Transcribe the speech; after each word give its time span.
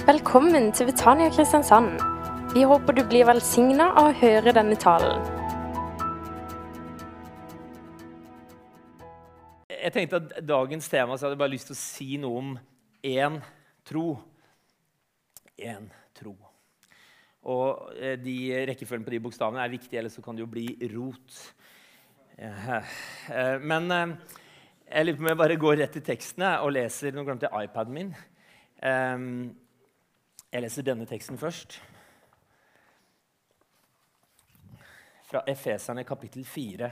Velkommen 0.00 0.70
til 0.72 0.86
Betania 0.88 1.28
Kristiansand. 1.28 2.00
Vi 2.54 2.62
håper 2.64 2.96
du 2.96 3.02
blir 3.04 3.26
velsigna 3.28 3.90
av 4.00 4.06
å 4.08 4.14
høre 4.16 4.54
denne 4.56 4.78
talen. 4.80 5.20
Jeg 9.68 9.92
tenkte 9.92 10.22
at 10.22 10.32
dagens 10.48 10.88
tema 10.88 11.18
så 11.18 11.26
hadde 11.26 11.36
jeg 11.36 11.42
bare 11.44 11.52
lyst 11.52 11.68
til 11.68 11.76
å 11.76 11.82
si 11.82 12.08
noe 12.22 12.40
om 12.40 12.56
én 13.04 13.38
tro. 13.84 14.06
Én 15.60 15.92
tro. 16.16 16.32
Og 17.52 17.92
eh, 18.00 18.16
de 18.24 18.40
Rekkefølgen 18.72 19.04
på 19.04 19.12
de 19.18 19.22
bokstavene 19.28 19.60
er 19.60 19.76
viktig, 19.76 20.00
ellers 20.00 20.16
så 20.16 20.24
kan 20.24 20.38
det 20.38 20.46
jo 20.46 20.52
bli 20.56 20.70
rot. 20.96 21.40
Eh, 22.40 22.92
Men 23.60 23.92
eh, 23.92 24.18
jeg 24.88 25.10
lurer 25.10 25.20
på 25.20 25.28
om 25.28 25.34
jeg 25.34 25.44
bare 25.44 25.64
går 25.68 25.82
rett 25.84 25.98
til 26.00 26.08
tekstene 26.08 26.56
og 26.64 26.72
leser 26.72 27.12
Nå 27.12 27.28
glemte 27.28 27.52
jeg 27.52 27.68
iPaden 27.68 28.00
min. 28.00 28.14
Eh, 28.80 29.26
Jeg 30.50 30.64
leser 30.64 30.82
denne 30.82 31.04
teksten 31.06 31.36
først. 31.38 31.76
Fra 35.28 35.44
Efeserne 35.46 36.02
kapittel 36.02 36.42
4. 36.42 36.88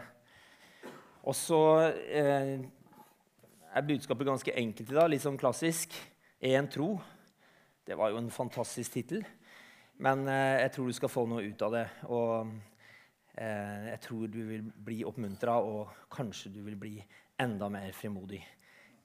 Og 1.26 1.34
så 1.34 1.58
eh, 1.90 2.52
er 3.74 3.88
budskapet 3.88 4.28
ganske 4.28 4.54
enkelt 4.62 4.92
i 4.92 4.94
dag, 4.94 5.10
litt 5.10 5.24
sånn 5.24 5.40
klassisk. 5.40 5.96
Én 6.38 6.70
tro. 6.70 6.92
Det 7.82 7.98
var 7.98 8.12
jo 8.14 8.20
en 8.22 8.30
fantastisk 8.30 8.94
tittel. 8.94 9.26
Men 10.06 10.22
eh, 10.30 10.60
jeg 10.62 10.76
tror 10.76 10.86
du 10.86 10.95
skal 11.00 11.10
få 11.10 11.26
noe 11.26 11.50
ut 11.50 11.66
av 11.66 11.74
det. 11.74 11.84
Og 12.14 12.54
eh, 13.42 13.88
jeg 13.90 14.00
tror 14.06 14.30
du 14.30 14.38
vil 14.52 14.70
bli 14.70 15.00
oppmuntra, 15.02 15.59
og 15.59 16.06
kanskje 16.14 16.54
du 16.54 16.62
vil 16.62 16.78
bli 16.78 16.95
enda 17.42 17.66
mer 17.74 17.90
frimodig 17.90 18.45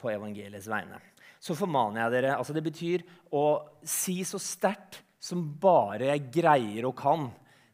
på 0.04 0.12
evangeliets 0.12 0.68
vegne. 0.72 1.00
Så 1.44 1.56
formaner 1.60 2.04
jeg 2.04 2.14
dere 2.18 2.36
altså 2.38 2.56
Det 2.56 2.64
betyr 2.64 3.04
å 3.36 3.46
si 3.88 4.22
så 4.28 4.40
sterkt 4.40 5.02
som 5.24 5.44
bare 5.60 6.12
jeg 6.12 6.28
greier 6.36 6.88
og 6.90 6.98
kan. 7.00 7.30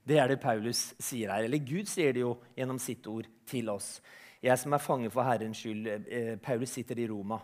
Det 0.05 0.19
er 0.21 0.29
det 0.31 0.41
Paulus 0.41 0.91
sier 1.01 1.33
her. 1.33 1.47
Eller 1.47 1.61
Gud 1.65 1.89
sier 1.89 2.13
det 2.13 2.21
jo 2.21 2.35
gjennom 2.57 2.77
sitt 2.81 3.07
ord 3.09 3.29
til 3.49 3.71
oss. 3.73 3.97
Jeg 4.41 4.55
som 4.61 4.73
er 4.73 4.83
fange 4.83 5.09
for 5.13 5.25
Herrens 5.25 5.59
skyld. 5.61 5.89
Eh, 6.05 6.35
Paulus 6.41 6.71
sitter 6.77 7.01
i 7.01 7.07
Roma 7.09 7.39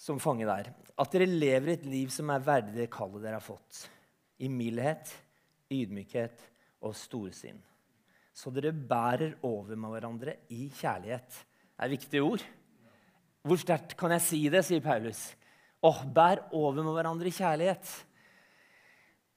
som 0.00 0.20
fange 0.20 0.48
der. 0.48 0.72
At 0.98 1.12
dere 1.12 1.28
lever 1.28 1.74
et 1.74 1.86
liv 1.86 2.10
som 2.12 2.32
er 2.32 2.44
verdig 2.44 2.74
det 2.76 2.90
kallet 2.92 3.22
dere 3.22 3.38
har 3.38 3.44
fått. 3.44 3.84
I 4.42 4.50
mildhet, 4.50 5.12
ydmykhet 5.72 6.42
og 6.84 6.96
storsinn. 6.98 7.60
Så 8.34 8.50
dere 8.50 8.74
bærer 8.74 9.36
over 9.46 9.78
med 9.78 9.94
hverandre 9.94 10.38
i 10.56 10.66
kjærlighet. 10.74 11.40
Det 11.74 11.86
er 11.86 11.92
viktige 11.92 12.26
ord. 12.26 12.42
Hvor 13.44 13.60
sterkt 13.60 13.92
kan 14.00 14.14
jeg 14.14 14.24
si 14.24 14.38
det, 14.48 14.62
sier 14.64 14.80
Paulus. 14.80 15.34
Åh, 15.84 16.00
bær 16.16 16.46
over 16.56 16.80
med 16.80 16.94
hverandre 16.96 17.28
i 17.28 17.34
kjærlighet. 17.34 17.90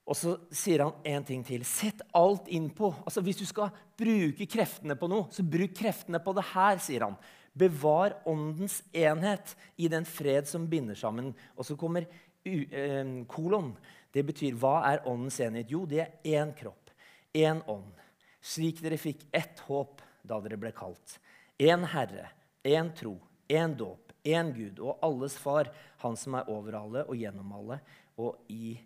Og 0.08 0.16
så 0.16 0.32
sier 0.48 0.86
han 0.86 1.10
en 1.12 1.26
ting 1.28 1.42
til. 1.44 1.66
Sett 1.68 2.00
alt 2.16 2.48
inn 2.48 2.70
på 2.72 2.88
altså 3.02 3.20
Hvis 3.24 3.42
du 3.42 3.44
skal 3.44 3.74
bruke 3.98 4.48
kreftene 4.48 4.96
på 4.96 5.10
noe, 5.12 5.28
så 5.28 5.44
bruk 5.44 5.76
kreftene 5.76 6.22
på 6.24 6.32
det 6.38 6.46
her, 6.54 6.80
sier 6.80 7.04
han. 7.04 7.18
Bevar 7.52 8.16
åndens 8.28 8.80
enhet 8.96 9.52
i 9.76 9.90
den 9.92 10.08
fred 10.08 10.48
som 10.48 10.64
binder 10.70 10.96
sammen. 10.96 11.34
Og 11.58 11.68
så 11.68 11.76
kommer 11.76 12.08
u, 12.48 12.64
eh, 12.64 13.04
kolon. 13.28 13.74
Det 14.10 14.24
betyr 14.24 14.56
hva 14.56 14.78
er 14.88 15.04
åndens 15.04 15.40
enhet? 15.44 15.68
Jo, 15.68 15.84
det 15.84 16.00
er 16.00 16.12
én 16.24 16.56
kropp, 16.56 16.88
én 17.34 17.60
ånd. 17.68 17.92
Slik 18.40 18.80
dere 18.80 18.96
fikk 18.96 19.26
ett 19.34 19.60
håp 19.68 20.00
da 20.24 20.40
dere 20.40 20.56
ble 20.56 20.72
kalt. 20.72 21.18
Én 21.60 21.84
Herre, 21.84 22.30
én 22.64 22.94
tro, 22.96 23.18
én 23.48 23.76
dåp, 23.76 24.12
én 24.24 24.52
Gud 24.54 24.78
og 24.78 24.98
alles 25.02 25.38
Far, 25.38 25.72
Han 25.98 26.16
som 26.16 26.34
er 26.38 26.48
over 26.50 26.76
alle 26.78 27.04
og 27.08 27.16
gjennom 27.16 27.52
alle 27.52 27.80
og 28.16 28.36
i 28.48 28.78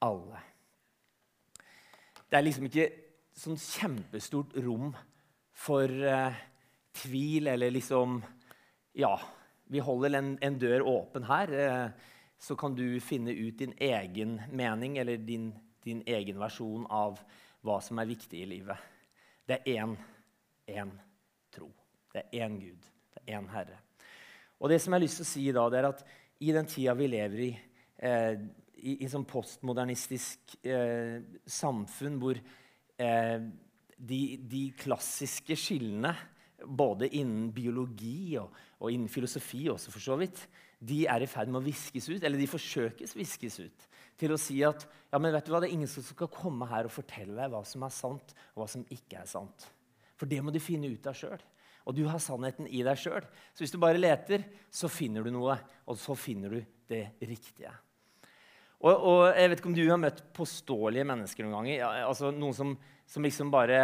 alle. 0.00 0.40
Det 2.30 2.38
er 2.38 2.44
liksom 2.46 2.68
ikke 2.70 2.86
sånn 3.36 3.58
kjempestort 3.60 4.54
rom 4.64 4.94
for 5.52 5.90
eh, 5.90 6.40
tvil 7.02 7.50
eller 7.52 7.74
liksom 7.74 8.22
Ja, 8.94 9.18
vi 9.66 9.82
holder 9.82 10.14
en, 10.14 10.34
en 10.40 10.58
dør 10.58 10.84
åpen 10.86 11.24
her. 11.26 11.52
Eh, 11.52 11.88
så 12.38 12.56
kan 12.56 12.74
du 12.74 13.00
finne 13.00 13.32
ut 13.32 13.58
din 13.58 13.74
egen 13.82 14.36
mening 14.52 14.98
eller 14.98 15.16
din, 15.16 15.52
din 15.82 16.02
egen 16.06 16.38
versjon 16.38 16.86
av 16.90 17.18
hva 17.64 17.80
som 17.82 17.98
er 17.98 18.10
viktig 18.10 18.42
i 18.44 18.50
livet. 18.50 18.78
Det 19.46 19.60
er 19.64 19.80
én, 19.82 19.96
én 20.68 20.92
tro. 21.50 21.72
Det 22.12 22.22
er 22.24 22.46
én 22.46 22.60
Gud. 22.60 22.92
Det 23.14 23.24
er 23.24 23.38
én 23.38 23.50
Herre. 23.50 23.83
Og 24.62 24.70
det 24.70 24.80
som 24.80 24.92
jeg 24.92 25.00
har 25.00 25.04
lyst 25.04 25.20
til 25.20 25.26
å 25.26 25.30
si 25.32 25.46
da, 25.54 25.64
det 25.72 25.80
er 25.80 25.88
at 25.90 26.04
i 26.44 26.52
den 26.54 26.68
tida 26.68 26.94
vi 26.98 27.08
lever 27.10 27.42
i, 27.46 27.50
eh, 28.06 28.34
i, 28.84 28.96
i 29.04 29.10
sånn 29.10 29.26
postmodernistisk 29.28 30.58
eh, 30.66 31.18
samfunn 31.46 32.18
hvor 32.20 32.38
eh, 32.38 33.46
de, 33.94 34.20
de, 34.40 34.64
klassiske 34.78 35.56
skillene, 35.58 36.12
både 36.64 37.10
innen 37.18 37.50
biologi 37.52 38.36
og, 38.40 38.54
og, 38.78 38.88
innen 38.90 39.10
filosofi 39.12 39.66
også 39.72 39.92
for 39.92 40.04
så 40.04 40.16
vidt, 40.20 40.46
de 40.84 41.04
er 41.10 41.24
i 41.24 41.28
ferd 41.28 41.50
med 41.50 41.60
å 41.60 41.64
viskes 41.64 42.08
ut, 42.10 42.22
eller 42.22 42.40
de 42.40 42.48
forsøkes 42.48 43.14
viskes 43.16 43.58
ut, 43.60 43.86
til 44.20 44.34
å 44.34 44.40
si 44.40 44.60
at 44.64 44.84
ja, 44.84 45.18
men 45.18 45.32
vet 45.34 45.46
du 45.46 45.52
hva, 45.52 45.60
det 45.62 45.70
er 45.70 45.76
ingen 45.76 45.90
som 45.90 46.04
skal 46.06 46.30
komme 46.32 46.68
her 46.70 46.88
og 46.88 46.94
fortelle 46.94 47.36
deg 47.36 47.52
hva 47.52 47.62
som 47.68 47.84
er 47.86 47.94
sant, 47.94 48.34
og 48.54 48.62
hva 48.62 48.68
som 48.70 48.84
ikke 48.92 49.20
er 49.22 49.28
sant. 49.30 49.66
For 50.18 50.30
det 50.30 50.40
må 50.44 50.54
du 50.54 50.60
finne 50.62 50.90
ut 50.92 51.08
av 51.10 51.16
sjøl. 51.18 51.40
Og 51.84 51.96
du 51.96 52.04
har 52.08 52.22
sannheten 52.22 52.68
i 52.68 52.82
deg 52.84 53.00
sjøl. 53.00 53.24
Så 53.52 53.64
hvis 53.64 53.74
du 53.74 53.80
bare 53.82 54.00
leter, 54.00 54.46
så 54.72 54.88
finner 54.92 55.24
du 55.24 55.34
noe. 55.34 55.58
Og 55.88 55.98
så 56.00 56.16
finner 56.16 56.56
du 56.56 56.62
det 56.88 57.06
riktige. 57.24 57.72
Og, 58.84 58.92
og 58.92 59.20
jeg 59.32 59.50
vet 59.50 59.60
ikke 59.60 59.70
om 59.70 59.76
du 59.76 59.86
har 59.88 60.00
møtt 60.00 60.24
påståelige 60.36 61.06
mennesker 61.08 61.46
noen 61.46 61.60
ganger. 61.60 61.86
Altså 62.04 62.32
Noen 62.34 62.56
som, 62.56 62.74
som, 63.08 63.24
liksom 63.24 63.52
bare 63.52 63.78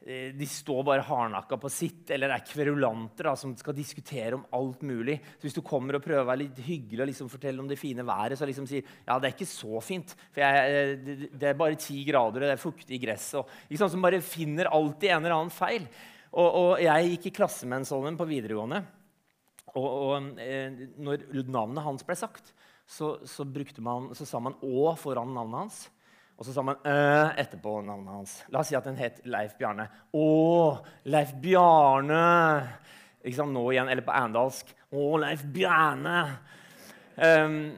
eh, 0.00 0.30
de 0.36 0.48
står 0.48 0.86
bare 0.88 1.04
hardnakka 1.04 1.58
på 1.60 1.70
sitt, 1.72 2.08
eller 2.14 2.32
er 2.32 2.44
kverulanter 2.48 3.28
da, 3.28 3.34
som 3.36 3.52
skal 3.60 3.76
diskutere 3.76 4.38
om 4.38 4.46
alt 4.56 4.84
mulig. 4.88 5.18
Så 5.36 5.48
Hvis 5.48 5.58
du 5.58 5.62
kommer 5.66 5.98
og 5.98 6.04
prøver 6.04 6.24
å 6.24 6.30
være 6.30 6.46
litt 6.46 6.62
hyggelig 6.64 7.04
og 7.04 7.10
liksom 7.12 7.32
fortelle 7.32 7.64
om 7.64 7.68
det 7.68 7.80
fine 7.80 8.06
været, 8.08 8.38
så 8.40 8.48
liksom 8.48 8.68
sier 8.70 8.84
ja, 8.84 9.18
det 9.18 9.28
er 9.28 9.36
ikke 9.36 9.50
så 9.52 9.82
fint, 9.84 10.16
for 10.32 10.44
jeg, 10.44 11.00
det, 11.04 11.32
det 11.32 11.50
er 11.50 11.60
bare 11.64 11.80
ti 11.80 12.00
grader, 12.08 12.44
og 12.44 12.48
det 12.48 12.56
er 12.56 12.68
fuktig 12.68 12.96
i 12.96 13.02
gresset. 13.04 13.42
Og, 13.42 13.58
liksom 13.72 13.92
Som 13.92 14.04
bare 14.04 14.24
finner 14.24 14.72
alltid 14.72 15.12
en 15.12 15.24
eller 15.24 15.40
annen 15.42 15.52
feil. 15.52 15.88
Og, 16.32 16.48
og, 16.48 16.72
jeg 16.82 17.12
gikk 17.14 17.28
i 17.30 17.36
klasse 17.40 17.68
med 17.68 17.82
en 17.82 17.88
sånn 17.88 18.18
på 18.18 18.26
videregående. 18.28 18.82
Og, 19.74 19.86
og 19.86 20.40
eh, 20.42 20.88
når 21.00 21.28
navnet 21.48 21.84
hans 21.84 22.04
ble 22.06 22.16
sagt, 22.18 22.52
så, 22.88 23.18
så, 23.28 23.44
man, 23.84 24.10
så, 24.16 24.24
sa 24.24 24.40
man 24.40 24.56
'Å' 24.64 24.96
foran 24.96 25.34
navnet 25.34 25.60
hans. 25.60 25.80
Og 26.38 26.46
så 26.46 26.54
sa 26.54 26.62
man 26.62 26.78
'Ø' 26.84 27.34
etterpå 27.36 27.80
navnet 27.84 28.14
hans. 28.14 28.36
La 28.48 28.60
oss 28.60 28.70
si 28.70 28.76
at 28.76 28.84
den 28.88 28.96
het 28.96 29.20
Leif 29.26 29.58
Bjarne. 29.58 29.88
'Å, 30.14 30.78
Leif 31.04 31.34
Bjarne!' 31.42 32.68
Ikke 33.24 33.36
sant, 33.36 33.52
nå 33.52 33.64
igjen, 33.72 33.88
Eller 33.88 34.02
på 34.06 34.14
andalsk. 34.14 34.72
'Å, 34.92 35.20
Leif 35.20 35.44
Bjarne!' 35.44 36.38
Um, 37.18 37.74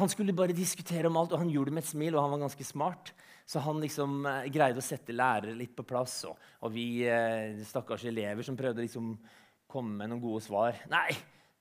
han 0.00 0.10
skulle 0.10 0.34
bare 0.36 0.56
diskutere 0.56 1.10
om 1.10 1.16
alt, 1.20 1.34
og 1.34 1.44
han 1.44 1.52
gjorde 1.52 1.70
det 1.70 1.78
med 1.78 1.84
et 1.84 1.92
smil, 1.92 2.16
og 2.16 2.24
han 2.24 2.34
var 2.34 2.44
ganske 2.46 2.66
smart. 2.66 3.12
Så 3.46 3.60
han 3.60 3.80
liksom 3.82 4.24
eh, 4.26 4.48
greide 4.52 4.80
å 4.80 4.84
sette 4.84 5.14
lærere 5.14 5.54
litt 5.56 5.74
på 5.76 5.84
plass. 5.86 6.22
Og, 6.28 6.50
og 6.64 6.72
vi 6.74 7.04
eh, 7.06 7.60
stakkars 7.68 8.06
elever 8.08 8.46
som 8.46 8.56
prøvde 8.58 8.80
å 8.82 8.86
liksom 8.86 9.14
komme 9.70 9.98
med 10.00 10.12
noen 10.12 10.22
gode 10.22 10.42
svar. 10.46 10.78
Nei, 10.90 11.10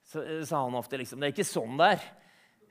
så, 0.07 0.23
eh, 0.23 0.43
sa 0.47 0.63
han 0.63 0.79
ofte. 0.79 0.99
liksom, 1.01 1.19
Det 1.19 1.29
er 1.29 1.35
ikke 1.35 1.49
sånn 1.49 1.79
det 1.81 1.95
er. 1.95 2.05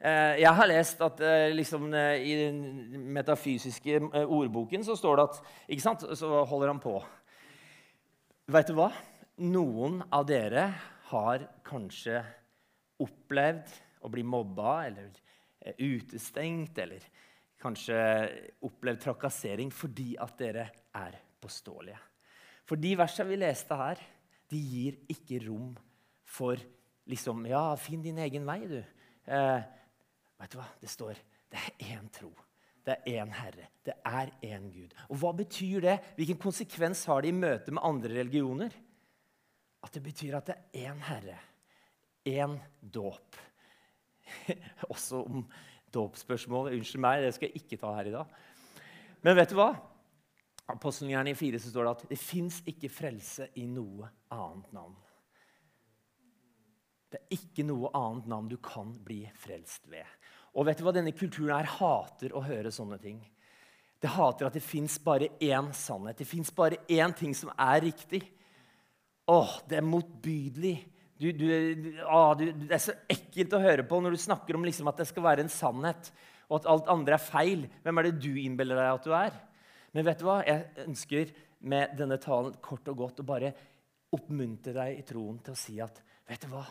Eh, 0.02 0.40
jeg 0.42 0.50
har 0.58 0.66
lest 0.66 1.02
at 1.06 1.20
eh, 1.22 1.52
liksom, 1.54 1.84
eh, 1.94 2.24
i 2.26 2.32
den 2.40 3.04
metafysiske 3.14 4.00
ordboken 4.24 4.82
så 4.82 4.96
står 4.98 5.20
det 5.20 5.26
at 5.28 5.42
ikke 5.68 5.84
sant? 5.84 6.02
Så 6.18 6.30
holder 6.50 6.72
han 6.72 6.80
på. 6.82 6.96
Vet 8.50 8.72
du 8.72 8.74
hva? 8.80 8.88
Noen 9.46 10.00
av 10.10 10.26
dere 10.26 10.64
har 11.12 11.44
kanskje 11.66 12.18
opplevd 13.02 13.70
å 14.02 14.10
bli 14.10 14.24
mobba 14.26 14.80
eller 14.88 15.12
utestengt 15.78 16.78
eller 16.82 17.04
kanskje 17.62 17.98
opplevd 18.66 19.04
trakassering 19.04 19.70
fordi 19.74 20.12
at 20.20 20.34
dere 20.40 20.68
er 20.98 21.18
påståelige. 21.42 21.98
For 22.66 22.80
de 22.80 22.94
versene 22.98 23.30
vi 23.30 23.40
leste 23.42 23.76
her, 23.78 24.00
de 24.50 24.58
gir 24.58 24.98
ikke 25.10 25.42
rom 25.48 25.72
for 26.24 26.60
liksom 27.08 27.46
Ja, 27.50 27.72
finn 27.76 28.02
din 28.02 28.20
egen 28.22 28.46
vei, 28.46 28.60
du. 28.70 28.78
Eh, 29.26 29.62
vet 30.38 30.52
du 30.52 30.58
hva? 30.60 30.68
Det 30.80 30.90
står 30.90 31.18
det 31.52 31.60
er 31.60 31.98
én 31.98 32.08
tro. 32.08 32.30
Det 32.82 32.96
er 32.96 33.20
én 33.20 33.32
Herre. 33.36 33.68
Det 33.84 33.94
er 34.08 34.30
én 34.42 34.70
Gud. 34.72 34.94
Og 35.10 35.18
hva 35.20 35.32
betyr 35.36 35.84
det? 35.84 35.98
Hvilken 36.16 36.40
konsekvens 36.40 37.04
har 37.06 37.22
det 37.22 37.30
i 37.30 37.36
møte 37.36 37.74
med 37.74 37.84
andre 37.84 38.16
religioner? 38.16 38.72
At 39.84 39.92
det 39.92 40.02
betyr 40.02 40.38
at 40.38 40.48
det 40.48 40.56
er 40.56 40.88
én 40.88 41.02
Herre, 41.06 41.38
én 42.24 42.56
dåp. 42.80 43.36
Også 44.92 45.22
om 45.22 45.46
dåpsspørsmål. 45.92 46.72
Unnskyld 46.76 47.04
meg, 47.04 47.22
det 47.24 47.34
skal 47.36 47.50
jeg 47.50 47.62
ikke 47.62 47.80
ta 47.80 47.94
her 47.98 48.10
i 48.10 48.14
dag. 48.14 48.36
Men 49.22 49.38
vet 49.38 49.52
du 49.52 49.58
hva? 49.58 49.70
Apostelgjerningen 50.72 51.38
4 51.38 51.60
så 51.60 51.72
står 51.72 51.86
det 51.86 51.94
at 51.96 52.04
det 52.12 52.20
fins 52.20 52.60
ikke 52.70 52.90
frelse 52.92 53.48
i 53.60 53.66
noe 53.70 54.08
annet 54.32 54.70
navn. 54.74 54.94
Det 57.12 57.20
er 57.20 57.36
ikke 57.36 57.66
noe 57.68 57.90
annet 57.96 58.28
navn 58.30 58.48
du 58.48 58.56
kan 58.62 58.94
bli 59.04 59.20
frelst 59.36 59.90
ved. 59.92 60.06
Og 60.56 60.66
vet 60.68 60.80
du 60.80 60.86
hva 60.86 60.94
denne 60.96 61.12
kulturen 61.16 61.54
her 61.58 61.68
hater 61.78 62.32
å 62.32 62.44
høre 62.44 62.72
sånne 62.72 62.98
ting. 63.02 63.20
Det 64.02 64.10
hater 64.10 64.48
at 64.48 64.56
det 64.56 64.64
fins 64.64 64.96
bare 65.02 65.28
én 65.42 65.68
sannhet. 65.76 66.18
Det 66.18 66.26
fins 66.26 66.50
bare 66.54 66.80
én 66.90 67.12
ting 67.16 67.34
som 67.36 67.52
er 67.54 67.84
riktig. 67.84 68.22
Åh, 69.30 69.60
det 69.68 69.78
er 69.78 69.86
motbydelig. 69.86 70.74
Du, 71.22 71.28
du, 71.30 71.46
å, 72.02 72.20
du, 72.34 72.48
det 72.64 72.74
er 72.74 72.82
så 72.82 72.96
ekkelt 73.10 73.54
å 73.54 73.62
høre 73.62 73.84
på 73.86 74.00
når 74.02 74.16
du 74.16 74.22
snakker 74.24 74.56
om 74.58 74.64
liksom 74.66 74.88
at 74.90 74.98
det 74.98 75.06
skal 75.06 75.22
være 75.28 75.44
en 75.44 75.52
sannhet, 75.52 76.10
og 76.48 76.56
at 76.58 76.68
alt 76.72 76.90
andre 76.90 77.14
er 77.14 77.22
feil. 77.22 77.66
Hvem 77.84 78.00
er 78.00 78.08
det 78.08 78.16
du 78.24 78.32
innbiller 78.42 78.80
deg 78.80 78.88
at 78.90 79.06
du 79.06 79.14
er? 79.14 79.36
Men 79.94 80.08
vet 80.08 80.18
du 80.18 80.26
hva? 80.26 80.40
Jeg 80.48 80.88
ønsker 80.88 81.30
med 81.70 81.94
denne 82.00 82.18
talen 82.20 82.56
kort 82.64 82.90
og 82.90 82.98
godt 82.98 83.22
å 83.22 83.28
bare 83.28 83.52
oppmuntre 84.12 84.74
deg 84.76 84.98
i 84.98 85.04
troen 85.06 85.38
til 85.44 85.54
å 85.54 85.60
si 85.62 85.76
at 85.84 86.02
vet 86.28 86.42
du 86.42 86.50
hva? 86.52 86.64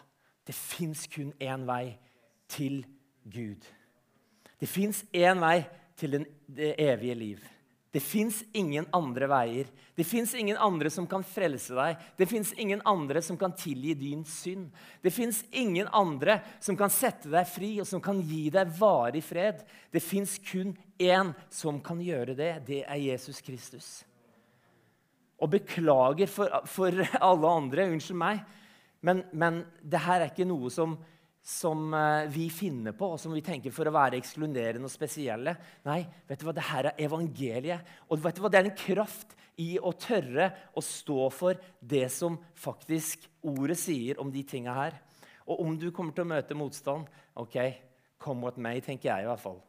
Det 0.44 0.58
fins 0.58 1.06
kun 1.14 1.32
én 1.40 1.64
vei 1.70 1.94
til 2.52 2.82
Gud. 3.24 3.64
Det 4.60 4.70
fins 4.70 5.06
én 5.16 5.40
vei 5.42 5.62
til 5.98 6.20
det 6.52 6.74
evige 6.82 7.16
liv. 7.16 7.48
Det 7.92 8.00
fins 8.00 8.44
ingen 8.56 8.86
andre 8.96 9.28
veier. 9.28 9.68
Det 9.96 10.04
fins 10.08 10.32
ingen 10.36 10.58
andre 10.58 10.90
som 10.90 11.08
kan 11.08 11.26
frelse 11.28 11.76
deg. 11.76 11.98
Det 12.16 12.28
fins 12.30 12.54
ingen 12.56 12.80
andre 12.88 13.20
som 13.22 13.36
kan 13.38 13.52
tilgi 13.52 13.94
din 14.00 14.24
synd. 14.26 14.70
Det 15.04 15.12
fins 15.12 15.42
ingen 15.52 15.90
andre 15.92 16.38
som 16.64 16.78
kan 16.80 16.94
sette 16.94 17.28
deg 17.32 17.50
fri 17.52 17.74
og 17.84 17.90
som 17.90 18.00
kan 18.04 18.22
gi 18.24 18.46
deg 18.54 18.72
varig 18.80 19.24
fred. 19.28 19.66
Det 19.92 20.00
fins 20.00 20.38
kun 20.40 20.72
én 20.96 21.34
som 21.52 21.82
kan 21.84 22.00
gjøre 22.00 22.38
det. 22.40 22.54
Det 22.70 22.80
er 22.86 23.04
Jesus 23.10 23.44
Kristus. 23.44 23.92
Og 25.42 25.52
beklager 25.52 26.32
for, 26.32 26.62
for 26.72 26.96
alle 27.20 27.56
andre. 27.60 27.90
Unnskyld 27.92 28.24
meg. 28.24 28.46
Men, 29.04 29.26
men 29.34 29.66
det 29.84 30.00
her 30.06 30.22
er 30.22 30.32
ikke 30.32 30.48
noe 30.48 30.72
som 30.72 30.96
som 31.42 31.94
eh, 31.94 32.30
vi 32.30 32.48
finner 32.54 32.94
på, 32.98 33.14
og 33.14 33.20
som 33.20 33.34
vi 33.34 33.44
tenker 33.46 33.74
for 33.74 33.90
å 33.90 33.96
være 33.96 34.20
ekskluderende 34.20 34.86
og 34.86 34.94
spesielle. 34.94 35.56
Nei, 35.88 36.02
vet 36.30 36.42
du 36.42 36.48
hva? 36.48 36.56
det 36.56 36.68
her 36.70 36.90
er 36.92 37.06
evangeliet. 37.08 37.94
Og 38.10 38.22
vet 38.22 38.38
du 38.38 38.44
hva? 38.44 38.52
det 38.52 38.62
er 38.62 38.70
en 38.70 38.82
kraft 38.84 39.36
i 39.62 39.74
å 39.82 39.94
tørre 39.98 40.52
å 40.78 40.84
stå 40.86 41.26
for 41.34 41.58
det 41.80 42.08
som 42.14 42.38
faktisk 42.58 43.28
ordet 43.50 43.80
sier 43.82 44.22
om 44.22 44.32
de 44.34 44.46
tinga 44.48 44.76
her. 44.78 45.02
Og 45.50 45.66
om 45.66 45.76
du 45.80 45.90
kommer 45.92 46.16
til 46.16 46.28
å 46.28 46.32
møte 46.32 46.58
motstand, 46.58 47.10
ok, 47.42 47.58
come 48.22 48.46
what 48.46 48.62
may, 48.62 48.82
tenker 48.86 49.10
jeg 49.10 49.26
i 49.26 49.30
hvert 49.30 49.42
fall. 49.42 49.60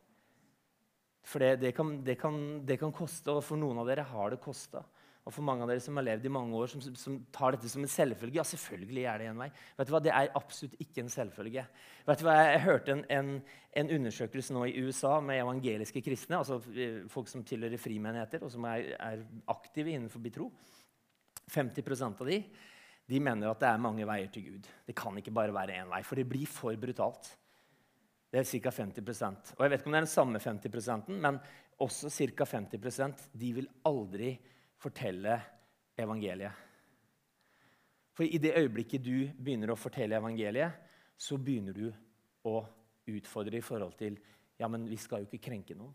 For 1.24 1.42
det, 1.42 1.56
det, 1.62 1.72
kan, 1.76 1.94
det, 2.04 2.16
kan, 2.20 2.36
det 2.66 2.76
kan 2.80 2.92
koste, 2.94 3.32
og 3.32 3.44
for 3.46 3.58
noen 3.58 3.80
av 3.80 3.88
dere 3.88 4.04
har 4.10 4.34
det 4.34 4.42
kosta. 4.42 4.82
Og 5.22 5.30
for 5.30 5.46
mange 5.46 5.62
av 5.62 5.70
dere 5.70 5.82
som 5.82 5.98
har 6.00 6.06
levd 6.06 6.24
i 6.26 6.32
mange 6.34 6.56
år, 6.58 6.70
som, 6.72 6.82
som, 6.98 7.18
tar 7.34 7.54
dette 7.54 7.68
som 7.70 7.84
en 7.84 7.90
selvfølge 7.90 8.40
Ja, 8.40 8.44
selvfølgelig 8.46 9.04
er 9.06 9.20
det 9.22 9.28
en 9.30 9.42
vei. 9.44 9.48
Vet 9.78 9.86
du 9.86 9.92
hva? 9.94 10.00
Det 10.02 10.10
er 10.10 10.32
absolutt 10.38 10.74
ikke 10.82 11.04
en 11.04 11.12
selvfølge. 11.12 11.62
Vet 12.08 12.22
du 12.22 12.26
hva? 12.26 12.34
Jeg 12.48 12.64
hørte 12.64 12.96
en, 12.96 13.04
en, 13.14 13.30
en 13.78 13.92
undersøkelse 13.98 14.56
nå 14.56 14.64
i 14.66 14.82
USA 14.82 15.20
med 15.22 15.38
evangeliske 15.44 16.02
kristne, 16.02 16.40
altså 16.40 16.58
eh, 16.74 17.04
folk 17.12 17.30
som 17.30 17.44
tilhører 17.46 17.78
frimenigheter, 17.78 18.42
og 18.42 18.50
som 18.50 18.66
er, 18.72 18.96
er 18.98 19.22
aktive 19.54 19.94
innenfor 19.94 20.26
tro. 20.34 20.50
50% 21.52 22.22
av 22.22 22.32
de, 22.32 22.40
de 23.12 23.20
mener 23.22 23.50
at 23.50 23.62
det 23.62 23.70
er 23.70 23.82
mange 23.82 24.06
veier 24.08 24.30
til 24.32 24.48
Gud. 24.48 24.68
Det 24.86 24.96
kan 24.98 25.16
ikke 25.18 25.34
bare 25.34 25.54
være 25.54 25.78
én 25.84 25.90
vei, 25.90 26.02
for 26.06 26.18
det 26.18 26.26
blir 26.26 26.50
for 26.50 26.74
brutalt. 26.82 27.30
Det 28.32 28.40
er 28.40 28.48
ca. 28.48 28.70
50% 28.72 29.50
Og 29.58 29.60
Jeg 29.60 29.70
vet 29.70 29.82
ikke 29.82 29.90
om 29.90 29.94
det 29.94 29.98
er 29.98 30.06
den 30.06 30.16
samme 30.16 30.40
50% 30.40 31.10
men 31.20 31.38
også 31.82 32.08
ca. 32.10 32.46
50% 32.48 33.26
de 33.38 33.50
vil 33.58 33.68
aldri 33.84 34.32
fortelle 34.82 35.38
evangeliet. 35.98 36.52
For 38.12 38.28
i 38.28 38.38
det 38.42 38.56
øyeblikket 38.58 39.04
du 39.04 39.28
begynner 39.38 39.72
å 39.72 39.78
fortelle 39.78 40.18
evangeliet, 40.18 40.74
så 41.16 41.38
begynner 41.38 41.76
du 41.76 41.86
å 42.48 42.60
utfordre 43.12 43.58
i 43.58 43.64
forhold 43.64 43.98
til 43.98 44.20
Ja, 44.60 44.68
men 44.68 44.84
vi 44.86 44.96
skal 45.00 45.22
jo 45.22 45.26
ikke 45.26 45.48
krenke 45.48 45.74
noen. 45.74 45.94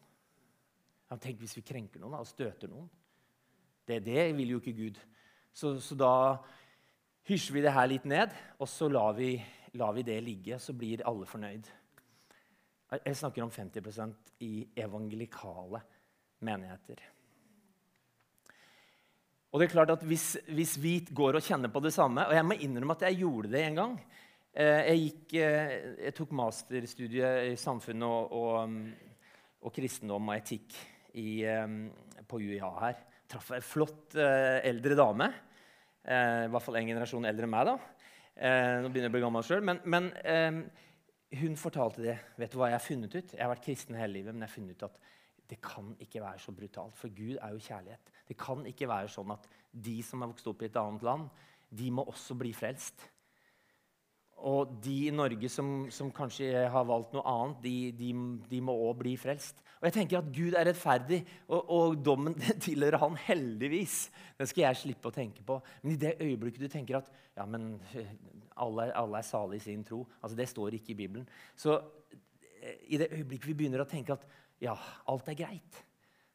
Ja, 1.07 1.15
tenk 1.15 1.39
hvis 1.39 1.53
vi 1.55 1.63
krenker 1.63 2.01
noen 2.01 2.17
og 2.17 2.27
støter 2.27 2.67
noen. 2.67 2.89
Det, 3.87 4.01
det 4.03 4.25
vil 4.35 4.55
jo 4.55 4.59
ikke 4.59 4.73
Gud. 4.75 4.97
Så, 5.55 5.77
så 5.79 5.95
da 5.95 6.09
hysjer 7.29 7.55
vi 7.55 7.63
det 7.63 7.71
her 7.71 7.87
litt 7.87 8.07
ned, 8.09 8.33
og 8.59 8.67
så 8.67 8.89
lar 8.91 9.15
vi, 9.15 9.37
lar 9.79 9.93
vi 9.95 10.03
det 10.09 10.17
ligge. 10.25 10.59
Så 10.59 10.75
blir 10.75 11.05
alle 11.07 11.29
fornøyd. 11.29 11.69
Jeg 12.97 13.19
snakker 13.21 13.45
om 13.45 13.53
50% 13.53 14.33
i 14.43 14.51
evangelikale 14.83 15.85
menigheter. 16.43 17.05
Og 19.57 19.61
det 19.63 19.71
er 19.71 19.73
klart 19.73 19.89
at 19.89 20.03
hvis, 20.05 20.35
hvis, 20.53 20.75
vi 20.77 20.99
går 21.17 21.39
og 21.39 21.41
kjenner 21.41 21.71
på 21.73 21.81
det 21.81 21.89
samme 21.95 22.27
Og 22.29 22.35
jeg 22.35 22.45
må 22.45 22.53
innrømme 22.61 22.93
at 22.93 23.07
jeg 23.07 23.23
gjorde 23.23 23.49
det 23.49 23.63
en 23.65 23.79
gang. 23.79 23.95
Eh, 24.53 24.81
jeg, 24.85 24.99
gikk, 25.01 25.33
eh, 25.41 25.71
jeg 26.03 26.13
tok 26.13 26.35
masterstudie 26.37 27.31
i 27.47 27.55
samfunn 27.57 28.05
og, 28.05 28.35
og, 28.37 28.75
og, 29.63 29.73
kristendom 29.73 30.29
og 30.29 30.35
etikk 30.35 30.77
i, 31.17 31.41
eh, 31.49 31.73
på 32.29 32.37
UiA 32.37 32.69
her. 32.83 33.01
Traff 33.33 33.49
en 33.57 33.65
flott 33.65 34.13
eldre 34.13 34.99
dame. 35.01 35.31
I 36.05 36.53
hvert 36.53 36.63
fall 36.63 36.77
en 36.77 36.93
generasjon 36.93 37.25
eldre 37.25 37.49
enn 37.49 37.55
meg. 37.55 37.71
da. 37.71 37.73
Nå 38.85 38.91
begynner 38.93 39.09
jeg 39.09 39.15
å 39.15 39.15
bli 39.17 39.25
gammel 39.25 39.47
sjøl. 39.49 39.65
Men, 39.65 39.81
men 39.89 40.13
hun 41.41 41.57
fortalte 41.59 42.05
det. 42.05 42.19
Vet 42.37 42.53
du 42.53 42.61
hva 42.61 42.69
jeg 42.69 42.77
har 42.77 42.85
funnet 42.85 43.17
ut? 43.17 43.33
Jeg 43.33 43.41
har 43.41 43.51
vært 43.51 43.65
kristen 43.65 43.97
hele 43.97 44.19
livet, 44.19 44.37
men 44.37 44.45
jeg 44.45 44.53
har 44.53 44.59
funnet 44.59 44.77
ut 44.77 44.87
at 44.91 45.01
det 45.49 45.59
kan 45.63 45.93
ikke 46.03 46.21
være 46.23 46.39
så 46.43 46.53
brutalt. 46.55 46.97
For 46.99 47.11
Gud 47.15 47.37
er 47.37 47.53
jo 47.53 47.61
kjærlighet. 47.63 48.15
Det 48.27 48.37
kan 48.39 48.65
ikke 48.67 48.89
være 48.89 49.11
sånn 49.11 49.31
at 49.35 49.45
de 49.71 49.99
som 50.03 50.23
er 50.23 50.31
vokst 50.31 50.49
opp 50.49 50.63
i 50.63 50.67
et 50.69 50.79
annet 50.79 51.05
land, 51.07 51.29
de 51.69 51.91
må 51.91 52.03
også 52.07 52.35
bli 52.39 52.51
frelst. 52.55 53.05
Og 54.47 54.75
de 54.83 55.07
i 55.07 55.13
Norge 55.13 55.49
som, 55.49 55.87
som 55.89 56.11
kanskje 56.13 56.67
har 56.69 56.85
valgt 56.85 57.15
noe 57.15 57.25
annet, 57.25 57.61
de, 57.63 57.75
de, 57.97 58.11
de 58.51 58.59
må 58.61 58.75
òg 58.85 58.99
bli 58.99 59.15
frelst. 59.17 59.63
Og 59.79 59.87
jeg 59.87 59.95
tenker 59.95 60.19
at 60.19 60.29
Gud 60.33 60.57
er 60.57 60.67
rettferdig, 60.69 61.19
og, 61.47 61.71
og 61.73 61.97
dommen 62.05 62.37
tilhører 62.65 63.01
han 63.01 63.17
heldigvis. 63.27 64.07
Den 64.37 64.49
skal 64.49 64.67
jeg 64.67 64.81
slippe 64.83 65.09
å 65.09 65.15
tenke 65.15 65.45
på. 65.45 65.57
Men 65.81 65.95
i 65.95 66.01
det 66.01 66.15
øyeblikket 66.21 66.67
du 66.67 66.69
tenker 66.73 66.99
at 66.99 67.09
ja, 67.37 67.45
men 67.49 67.75
alle, 68.57 68.91
alle 68.97 69.21
er 69.21 69.25
salige 69.25 69.61
i 69.61 69.65
sin 69.67 69.83
tro 69.85 69.99
altså 70.21 70.37
Det 70.37 70.47
står 70.49 70.77
ikke 70.77 70.93
i 70.93 70.99
Bibelen. 71.01 71.27
Så 71.57 71.75
eh, 72.61 72.77
i 72.93 73.01
det 73.01 73.11
øyeblikket 73.13 73.49
vi 73.51 73.57
begynner 73.57 73.85
å 73.85 73.89
tenke 73.89 74.17
at 74.17 74.25
ja, 74.63 74.77
alt 75.05 75.29
er 75.29 75.37
greit 75.37 75.83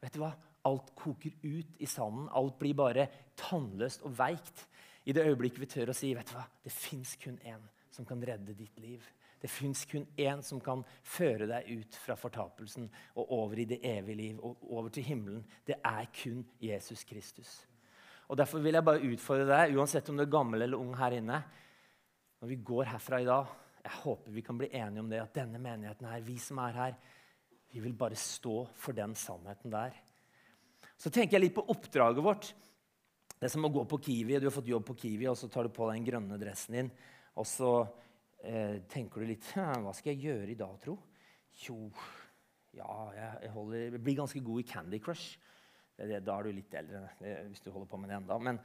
Vet 0.03 0.17
du 0.17 0.23
hva? 0.25 0.33
Alt 0.67 0.89
koker 0.99 1.31
ut 1.43 1.77
i 1.79 1.87
sanden. 1.87 2.29
Alt 2.35 2.57
blir 2.59 2.75
bare 2.75 3.05
tannløst 3.39 4.03
og 4.07 4.17
veikt. 4.19 4.65
I 5.07 5.15
det 5.15 5.23
øyeblikket 5.27 5.63
vi 5.63 5.69
tør 5.71 5.93
å 5.93 5.95
si 5.95 6.11
vet 6.15 6.27
du 6.31 6.35
hva, 6.35 6.45
det 6.63 6.73
fins 6.75 7.17
kun 7.23 7.39
én 7.47 7.63
som 7.93 8.07
kan 8.09 8.23
redde 8.23 8.55
ditt 8.59 8.79
liv. 8.83 9.07
Det 9.43 9.51
fins 9.51 9.83
kun 9.91 10.05
én 10.19 10.43
som 10.47 10.61
kan 10.63 10.85
føre 11.03 11.49
deg 11.51 11.71
ut 11.71 11.97
fra 11.99 12.15
fortapelsen 12.19 12.87
og 13.19 13.33
over 13.35 13.59
i 13.59 13.67
det 13.67 13.81
evige 13.87 14.19
liv 14.21 14.43
og 14.43 14.61
over 14.71 14.93
til 14.95 15.07
himmelen. 15.07 15.43
Det 15.67 15.81
er 15.83 16.07
kun 16.15 16.45
Jesus 16.63 17.03
Kristus. 17.05 17.57
Og 18.31 18.39
Derfor 18.39 18.63
vil 18.63 18.79
jeg 18.79 18.87
bare 18.87 19.03
utfordre 19.03 19.49
deg, 19.51 19.75
uansett 19.77 20.09
om 20.09 20.17
du 20.17 20.23
er 20.23 20.31
gammel 20.31 20.63
eller 20.63 20.79
ung 20.79 20.95
her 20.97 21.19
inne 21.19 21.43
Når 22.41 22.49
vi 22.49 22.63
går 22.65 22.89
herfra 22.95 23.21
i 23.21 23.27
dag, 23.27 23.51
jeg 23.83 23.99
håper 24.05 24.33
vi 24.33 24.43
kan 24.47 24.59
bli 24.59 24.69
enige 24.73 25.03
om 25.03 25.11
det, 25.11 25.21
at 25.23 25.35
denne 25.35 25.59
menigheten 25.59 26.07
her, 26.07 26.23
vi 26.23 26.39
som 26.39 26.59
er 26.63 26.79
her, 26.79 26.95
vi 27.73 27.81
vil 27.81 27.95
bare 27.97 28.19
stå 28.19 28.67
for 28.77 28.97
den 28.97 29.15
sannheten 29.17 29.73
der. 29.73 29.97
Så 31.01 31.11
tenker 31.11 31.39
jeg 31.39 31.47
litt 31.47 31.57
på 31.57 31.65
oppdraget 31.73 32.25
vårt. 32.25 32.51
Det 33.33 33.49
er 33.49 33.53
som 33.55 33.65
å 33.67 33.73
gå 33.73 33.83
på 33.91 33.99
Kiwi. 34.05 34.37
Du 34.39 34.47
har 34.47 34.55
fått 34.55 34.69
jobb 34.71 34.85
på 34.91 34.97
Kiwi, 35.01 35.27
og 35.31 35.39
så 35.41 35.49
tar 35.51 35.67
du 35.67 35.73
på 35.75 35.89
deg 35.89 35.99
den 35.99 36.09
grønne 36.11 36.37
dressen 36.39 36.77
din. 36.77 36.91
Og 37.41 37.49
så 37.49 37.71
eh, 38.45 38.77
tenker 38.93 39.23
du 39.23 39.33
litt 39.33 39.49
Hva 39.57 39.95
skal 39.97 40.13
jeg 40.13 40.29
gjøre 40.29 40.53
i 40.53 40.59
dag, 40.61 40.77
tro? 40.85 40.99
Jo, 41.65 41.79
ja, 42.77 42.93
jeg, 43.17 43.51
holder, 43.57 43.81
jeg, 43.89 44.03
blir 44.05 44.21
ganske 44.21 44.43
god 44.45 44.63
i 44.63 44.69
Candy 44.69 45.01
Crush. 45.03 45.41
Det, 45.97 46.07
det, 46.09 46.21
da 46.25 46.37
er 46.39 46.49
du 46.49 46.57
litt 46.57 46.77
eldre 46.77 47.03
det, 47.19 47.35
hvis 47.51 47.65
du 47.65 47.71
holder 47.73 47.89
på 47.91 48.01
med 48.01 48.13
det 48.13 48.19
enda. 48.21 48.39
Men 48.39 48.61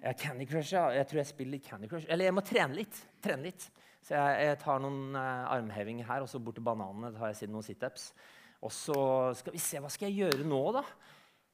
ja, 0.00 0.12
Candy 0.12 0.48
Crush, 0.48 0.74
ja, 0.74 0.88
jeg 0.96 1.08
tror 1.10 1.22
jeg 1.22 1.30
spiller 1.30 1.58
litt 1.58 1.68
Candy 1.68 1.92
Crush. 1.92 2.08
Eller 2.08 2.30
jeg 2.30 2.36
må 2.36 2.44
trene 2.44 2.80
litt. 2.80 2.98
Trene 3.24 3.50
litt. 3.50 3.68
Så 4.06 4.16
jeg, 4.16 4.42
jeg 4.48 4.58
tar 4.64 4.82
noen 4.82 5.16
eh, 5.18 5.52
armhevinger 5.54 6.08
her, 6.08 6.24
og 6.24 6.30
så 6.30 6.40
bort 6.42 6.58
til 6.58 6.66
bananene 6.66 7.14
tar 7.14 7.30
jeg 7.32 7.50
noen 7.52 7.66
situps. 7.66 8.10
Og 8.64 8.72
så 8.72 8.96
skal 9.36 9.54
vi 9.54 9.60
se, 9.62 9.80
hva 9.82 9.90
skal 9.92 10.08
jeg 10.08 10.24
gjøre 10.24 10.46
nå, 10.48 10.62
da? 10.76 10.82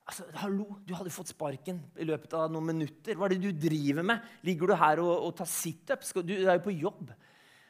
Altså, 0.03 0.27
hallo, 0.43 0.67
Du 0.87 0.95
hadde 0.99 1.13
fått 1.15 1.31
sparken 1.31 1.79
i 2.01 2.07
løpet 2.07 2.33
av 2.35 2.51
noen 2.51 2.73
minutter. 2.73 3.17
Hva 3.17 3.29
er 3.29 3.37
det 3.37 3.45
du 3.45 3.67
driver 3.69 4.07
med? 4.07 4.33
Ligger 4.47 4.73
du 4.73 4.77
her 4.79 5.03
og, 5.03 5.13
og 5.29 5.37
tar 5.39 5.51
situps? 5.51 6.15
Du, 6.19 6.27
du 6.27 6.47
er 6.47 6.59
jo 6.59 6.67
på 6.67 6.75
jobb. 6.75 7.13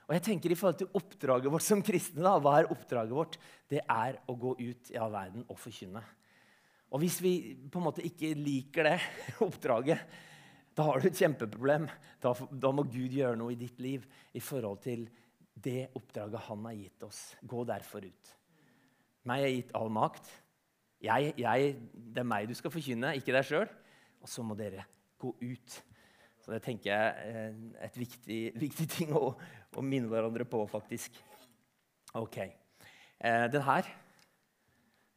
Og 0.08 0.16
jeg 0.16 0.24
tenker 0.26 0.52
i 0.52 0.56
forhold 0.58 0.80
til 0.80 0.90
Oppdraget 0.98 1.52
vårt 1.52 1.64
som 1.64 1.84
kristne, 1.84 2.24
da, 2.24 2.34
hva 2.42 2.58
er 2.58 2.72
oppdraget 2.72 3.14
vårt? 3.16 3.38
Det 3.70 3.80
er 3.80 4.18
å 4.28 4.36
gå 4.36 4.56
ut 4.58 4.90
i 4.92 4.98
all 5.00 5.12
verden 5.14 5.46
og 5.46 5.60
forkynne. 5.60 6.02
Og 6.92 7.00
hvis 7.00 7.16
vi 7.24 7.32
på 7.72 7.80
en 7.80 7.86
måte 7.86 8.04
ikke 8.04 8.34
liker 8.36 8.90
det 8.90 8.98
oppdraget, 9.46 10.02
da 10.76 10.88
har 10.88 11.00
du 11.00 11.08
et 11.08 11.20
kjempeproblem. 11.20 11.88
Da, 12.20 12.32
da 12.34 12.72
må 12.72 12.84
Gud 12.88 13.12
gjøre 13.12 13.38
noe 13.40 13.54
i 13.54 13.60
ditt 13.60 13.80
liv 13.84 14.04
i 14.32 14.40
forhold 14.40 14.80
til 14.84 15.06
det 15.52 15.90
oppdraget 15.96 16.48
han 16.48 16.68
har 16.68 16.78
gitt 16.78 17.04
oss. 17.08 17.24
Gå 17.44 17.64
derfor 17.68 18.04
ut. 18.08 18.36
Meg 19.28 19.44
er 19.44 19.54
gitt 19.54 19.72
all 19.78 19.90
makt. 19.92 20.28
Jeg, 21.02 21.32
jeg, 21.38 21.72
det 21.94 22.22
er 22.22 22.28
meg 22.28 22.48
du 22.50 22.54
skal 22.58 22.72
forkynne, 22.74 23.14
ikke 23.18 23.34
deg 23.34 23.46
sjøl. 23.46 23.70
Og 24.22 24.30
så 24.30 24.44
må 24.46 24.56
dere 24.58 24.84
gå 25.22 25.32
ut. 25.42 25.78
Så 26.42 26.54
det 26.54 26.62
tenker 26.64 26.90
jeg 26.90 27.34
er 27.34 27.52
et 27.86 27.98
viktig, 27.98 28.40
viktig 28.58 28.88
ting 28.90 29.12
å, 29.14 29.28
å, 29.38 29.84
minne 29.86 30.10
hverandre 30.10 30.46
på, 30.48 30.64
faktisk. 30.70 31.18
Ok. 32.18 32.38
Eh, 32.42 33.46
den 33.50 33.62
her 33.66 33.86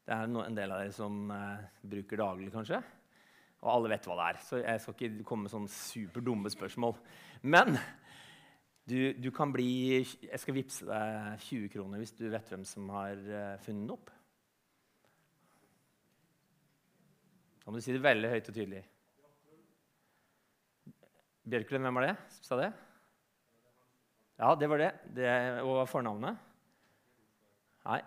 det 0.06 0.14
er 0.14 0.28
no, 0.30 0.44
en 0.46 0.54
del 0.54 0.70
av 0.70 0.84
dere 0.84 0.94
som 0.94 1.32
eh, 1.34 1.64
bruker 1.82 2.22
daglig, 2.22 2.52
kanskje. 2.54 2.78
Og 3.66 3.72
alle 3.72 3.96
vet 3.96 4.06
hva 4.06 4.20
det 4.20 4.28
er, 4.28 4.42
så 4.46 4.60
jeg 4.62 4.82
skal 4.84 4.98
ikke 5.00 5.26
komme 5.26 5.48
med 5.48 5.54
sånne 5.56 5.72
superdumme 5.74 6.52
spørsmål. 6.54 6.94
Men 7.50 7.74
du, 8.86 9.14
du, 9.18 9.32
kan 9.34 9.50
bli 9.54 10.04
Jeg 10.04 10.40
skal 10.42 10.56
vippse 10.58 10.86
deg 10.86 11.40
20 11.48 11.72
kroner 11.74 12.02
hvis 12.02 12.14
du 12.18 12.28
vet 12.30 12.52
hvem 12.54 12.66
som 12.70 12.90
har 12.94 13.18
uh, 13.18 13.56
funnet 13.66 13.82
den 13.82 13.94
opp. 13.96 14.12
Da 17.66 17.74
må 17.74 17.82
du 17.82 17.86
si 17.86 17.96
det 17.96 18.04
veldig 18.04 18.30
høyt 18.30 18.52
og 18.52 18.58
tydelig. 18.58 18.84
Bjørklund, 21.46 21.86
hvem 21.86 21.98
var 21.98 22.06
det 22.06 22.16
som 22.36 22.50
sa 22.50 22.60
det? 22.62 22.70
Ja, 24.36 24.52
det 24.60 24.70
var 24.70 24.82
det. 24.82 24.92
det 25.18 25.32
og 25.64 25.86
fornavnet? 25.90 26.38
Nei. 27.86 28.02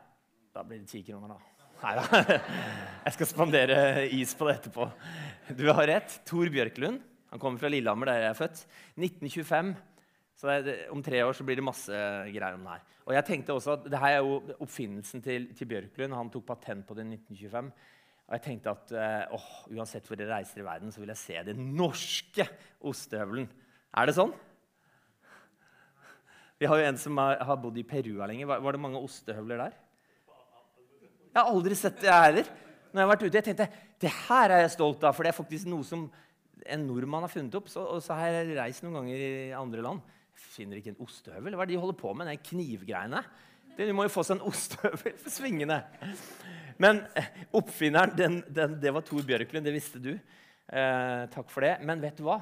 Da 0.54 0.64
blir 0.66 0.80
det 0.82 0.90
ti 0.90 1.02
kroner, 1.06 1.35
da. 1.35 1.66
Nei 1.82 1.92
da. 1.99 2.38
Jeg 3.04 3.14
skal 3.14 3.30
spandere 3.30 3.76
is 4.14 4.35
på 4.35 4.49
det 4.49 4.56
etterpå. 4.58 4.88
Du 5.58 5.68
har 5.70 5.87
rett. 5.90 6.20
Tor 6.26 6.50
Bjørklund. 6.54 7.02
Han 7.30 7.42
kommer 7.42 7.61
fra 7.61 7.70
Lillehammer, 7.70 8.08
der 8.08 8.23
jeg 8.23 8.30
er 8.30 8.38
født. 8.38 8.61
1925. 8.97 9.75
Så 10.38 10.47
det, 10.62 10.75
om 10.95 11.02
tre 11.02 11.18
år 11.26 11.35
så 11.35 11.42
blir 11.42 11.59
det 11.59 11.66
masse 11.66 11.90
greier 12.30 12.54
om 12.54 12.62
det 12.62 12.76
her. 12.76 12.83
Og 13.09 13.14
jeg 13.16 13.26
tenkte 13.26 13.54
også 13.57 13.75
at 13.75 13.87
det 13.90 13.99
her 13.99 14.18
er 14.18 14.21
jo 14.23 14.37
oppfinnelsen 14.62 15.23
til, 15.25 15.49
til 15.59 15.66
Bjørklund. 15.71 16.14
Han 16.14 16.30
tok 16.30 16.45
patent 16.47 16.87
på 16.87 16.95
det 16.95 17.09
i 17.09 17.16
1925. 17.16 17.71
Og 18.28 18.37
jeg 18.37 18.45
tenkte 18.45 18.75
at 18.76 18.92
eh, 18.92 19.35
åh, 19.35 19.49
uansett 19.73 20.07
hvor 20.07 20.21
jeg 20.21 20.28
reiser 20.28 20.61
i 20.61 20.66
verden, 20.66 20.92
så 20.95 21.00
vil 21.02 21.11
jeg 21.11 21.21
se 21.23 21.42
den 21.49 21.73
norske 21.75 22.45
ostehøvelen. 22.87 23.49
Er 23.97 24.07
det 24.07 24.14
sånn? 24.18 24.35
Vi 26.59 26.68
har 26.68 26.78
jo 26.78 26.87
en 26.90 27.00
som 27.00 27.18
har, 27.23 27.40
har 27.49 27.59
bodd 27.62 27.78
i 27.80 27.87
Peru 27.88 28.18
lenge. 28.21 28.47
Var, 28.47 28.62
var 28.62 28.76
det 28.76 28.83
mange 28.83 29.00
ostehøvler 29.00 29.62
der? 29.64 29.75
Jeg 31.33 31.40
har 31.40 31.50
aldri 31.50 31.78
sett 31.78 31.99
det, 32.02 32.12
heller. 32.12 32.52
Når 32.92 33.00
jeg 33.00 33.07
har 33.07 33.12
vært 33.14 33.25
ute, 33.25 33.37
jeg 33.38 33.47
tenkte 33.49 33.68
det 34.04 34.12
her 34.28 34.54
er 34.54 34.62
jeg 34.64 34.75
stolt 34.76 35.02
av, 35.02 35.16
for 35.16 35.26
det 35.26 35.33
er 35.33 35.38
faktisk 35.38 35.68
noe 35.71 35.87
som 35.87 36.07
en 36.68 36.87
nordmann 36.87 37.25
har 37.26 37.33
funnet 37.33 37.59
opp. 37.59 37.73
Så, 37.73 37.83
og 37.83 38.04
så 38.04 38.16
har 38.18 38.37
jeg 38.37 38.54
reist 38.59 38.85
noen 38.85 39.00
ganger 39.00 39.25
i 39.25 39.33
andre 39.57 39.83
land. 39.88 40.14
Finner 40.38 40.80
ikke 40.80 40.95
en 40.95 41.02
ostehøvel. 41.04 41.57
Hva 41.57 41.64
er 41.64 41.71
det 41.71 41.76
de 41.76 41.83
holder 41.83 41.99
på 41.99 42.14
med, 42.16 42.30
de 42.30 42.50
knivgreiene? 42.50 43.23
De 43.78 43.92
må 43.95 44.09
jo 44.09 44.12
få 44.12 44.25
seg 44.26 44.38
en 44.38 44.47
ostehøvel 44.49 45.16
for 45.21 45.30
svingene. 45.30 45.80
Men 46.83 47.02
eh, 47.18 47.30
oppfinneren, 47.59 48.14
den, 48.18 48.40
den, 48.54 48.78
det 48.83 48.95
var 48.95 49.07
Tor 49.07 49.26
Bjørklund. 49.26 49.66
Det 49.66 49.75
visste 49.75 50.02
du. 50.02 50.12
Eh, 50.14 51.25
takk 51.35 51.50
for 51.52 51.66
det. 51.66 51.76
Men 51.87 52.02
vet 52.02 52.18
du 52.18 52.26
hva? 52.26 52.40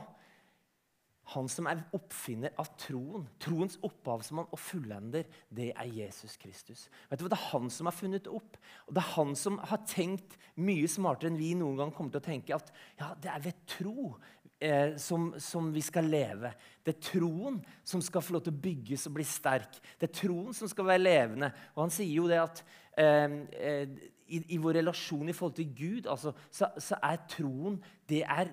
Han 1.35 1.49
som 1.51 1.67
er 1.67 1.81
oppfinner 1.97 2.53
av 2.63 2.69
troen, 2.79 3.25
troens 3.43 3.75
opphavsmann 3.85 4.47
og 4.47 4.61
fullender, 4.63 5.25
det 5.51 5.73
er 5.73 5.89
Jesus 5.91 6.37
Kristus. 6.39 6.85
Vet 7.11 7.19
du 7.19 7.25
hva? 7.27 7.33
Det 7.33 7.39
er 7.41 7.49
han 7.51 7.67
som 7.75 7.91
har 7.91 7.97
funnet 7.97 8.29
det 8.29 8.35
opp. 8.37 8.61
Og 8.87 8.95
det 8.95 9.03
er 9.03 9.15
han 9.17 9.35
som 9.39 9.59
har 9.59 9.83
tenkt 9.91 10.37
mye 10.63 10.87
smartere 10.91 11.33
enn 11.33 11.41
vi 11.41 11.51
noen 11.59 11.81
gang 11.81 11.91
kommer 11.97 12.15
til 12.15 12.23
å 12.23 12.29
tenke. 12.29 12.61
At 12.61 12.71
ja, 13.01 13.11
det 13.19 13.33
er 13.33 13.43
ved 13.49 13.65
tro 13.75 14.13
eh, 14.61 14.97
som, 14.97 15.35
som, 15.39 15.71
vi 15.73 15.83
skal 15.85 16.09
leve. 16.11 16.53
Det 16.85 16.97
er 16.97 17.07
troen 17.11 17.61
som 17.85 18.03
skal 18.05 18.25
få 18.25 18.37
lov 18.37 18.45
til 18.47 18.55
å 18.55 18.65
bygges 18.67 19.07
og 19.09 19.17
bli 19.19 19.27
sterk. 19.29 19.81
Det 19.99 20.09
er 20.09 20.19
troen 20.21 20.53
som 20.57 20.71
skal 20.71 20.89
være 20.89 21.05
levende. 21.05 21.51
Og 21.75 21.87
han 21.87 21.95
sier 21.95 22.13
jo 22.15 22.29
det 22.31 22.43
at 22.43 22.63
eh, 22.99 23.41
eh, 23.61 23.97
i, 24.27 24.43
i, 24.57 24.61
vår 24.63 24.81
relasjon 24.81 25.29
i 25.29 25.35
forhold 25.37 25.57
til 25.59 25.75
Gud 25.77 26.07
altså, 26.11 26.33
så, 26.51 26.73
så 26.83 26.99
er 27.05 27.21
troen 27.31 27.77
det 28.11 28.25
er 28.27 28.51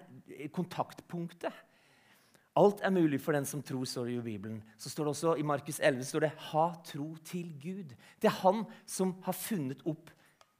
kontaktpunktet. 0.53 1.53
Alt 2.53 2.83
er 2.85 2.93
mulig 2.93 3.17
for 3.21 3.33
den 3.33 3.47
som 3.49 3.63
tror, 3.65 3.85
står 3.89 4.11
det 4.11 4.17
i 4.19 4.25
Bibelen. 4.27 4.59
Så 4.77 4.91
står 4.91 5.07
det 5.07 5.13
også 5.15 5.35
I 5.41 5.45
Markus 5.47 5.79
11 5.79 6.03
står 6.05 6.19
det 6.19 6.31
'ha 6.37 6.65
tro 6.85 7.15
til 7.25 7.49
Gud'. 7.63 7.95
Det 8.21 8.29
er 8.29 8.41
han 8.45 8.65
som 8.85 9.15
har 9.23 9.33
funnet 9.33 9.81
opp 9.85 10.11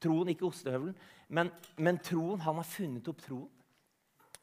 troen, 0.01 0.29
ikke 0.29 0.45
ostehøvelen, 0.45 0.95
men, 1.29 1.51
men 1.77 1.97
troen. 1.97 2.41
Han 2.41 2.55
har 2.55 2.63
funnet 2.63 3.07
opp 3.07 3.21
troen. 3.21 3.49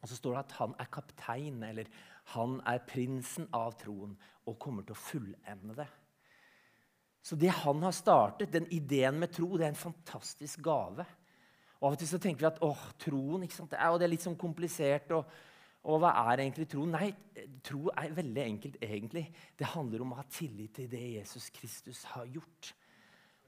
Og 0.01 0.09
så 0.09 0.17
står 0.17 0.35
det 0.35 0.43
at 0.45 0.57
han 0.59 0.75
er 0.81 0.91
kaptein, 0.93 1.63
eller 1.63 1.89
han 2.33 2.59
er 2.67 2.83
prinsen 2.87 3.47
av 3.53 3.75
troen, 3.81 4.15
og 4.49 4.59
kommer 4.61 4.85
til 4.85 4.95
å 4.95 5.01
fullende 5.01 5.77
det. 5.77 5.87
Så 7.21 7.37
det 7.37 7.51
han 7.53 7.83
har 7.85 7.93
startet, 7.93 8.49
den 8.53 8.65
ideen 8.73 9.19
med 9.21 9.33
tro, 9.35 9.53
det 9.53 9.67
er 9.67 9.75
en 9.75 9.83
fantastisk 9.83 10.63
gave. 10.65 11.05
Og 11.77 11.87
Av 11.87 11.95
og 11.95 12.01
til 12.01 12.09
så 12.09 12.19
tenker 12.21 12.45
vi 12.45 12.49
at 12.49 12.61
åh, 12.65 12.83
troen 13.01 13.45
ikke 13.45 13.59
sant? 13.59 13.71
Det 13.73 13.77
er, 13.77 13.93
det 13.97 14.07
er 14.07 14.13
litt 14.15 14.25
sånn 14.25 14.39
komplisert. 14.41 15.13
og 15.13 15.29
og 15.89 15.97
hva 15.97 16.11
er 16.29 16.43
egentlig 16.43 16.67
tro? 16.69 16.83
Nei, 16.85 17.07
tro 17.65 17.87
er 17.97 18.13
veldig 18.13 18.41
enkelt, 18.43 18.77
egentlig. 18.85 19.23
Det 19.57 19.71
handler 19.73 20.03
om 20.03 20.13
å 20.13 20.19
ha 20.19 20.25
tillit 20.29 20.75
til 20.77 20.89
det 20.91 21.01
Jesus 21.15 21.49
Kristus 21.55 22.03
har 22.11 22.27
gjort. 22.29 22.73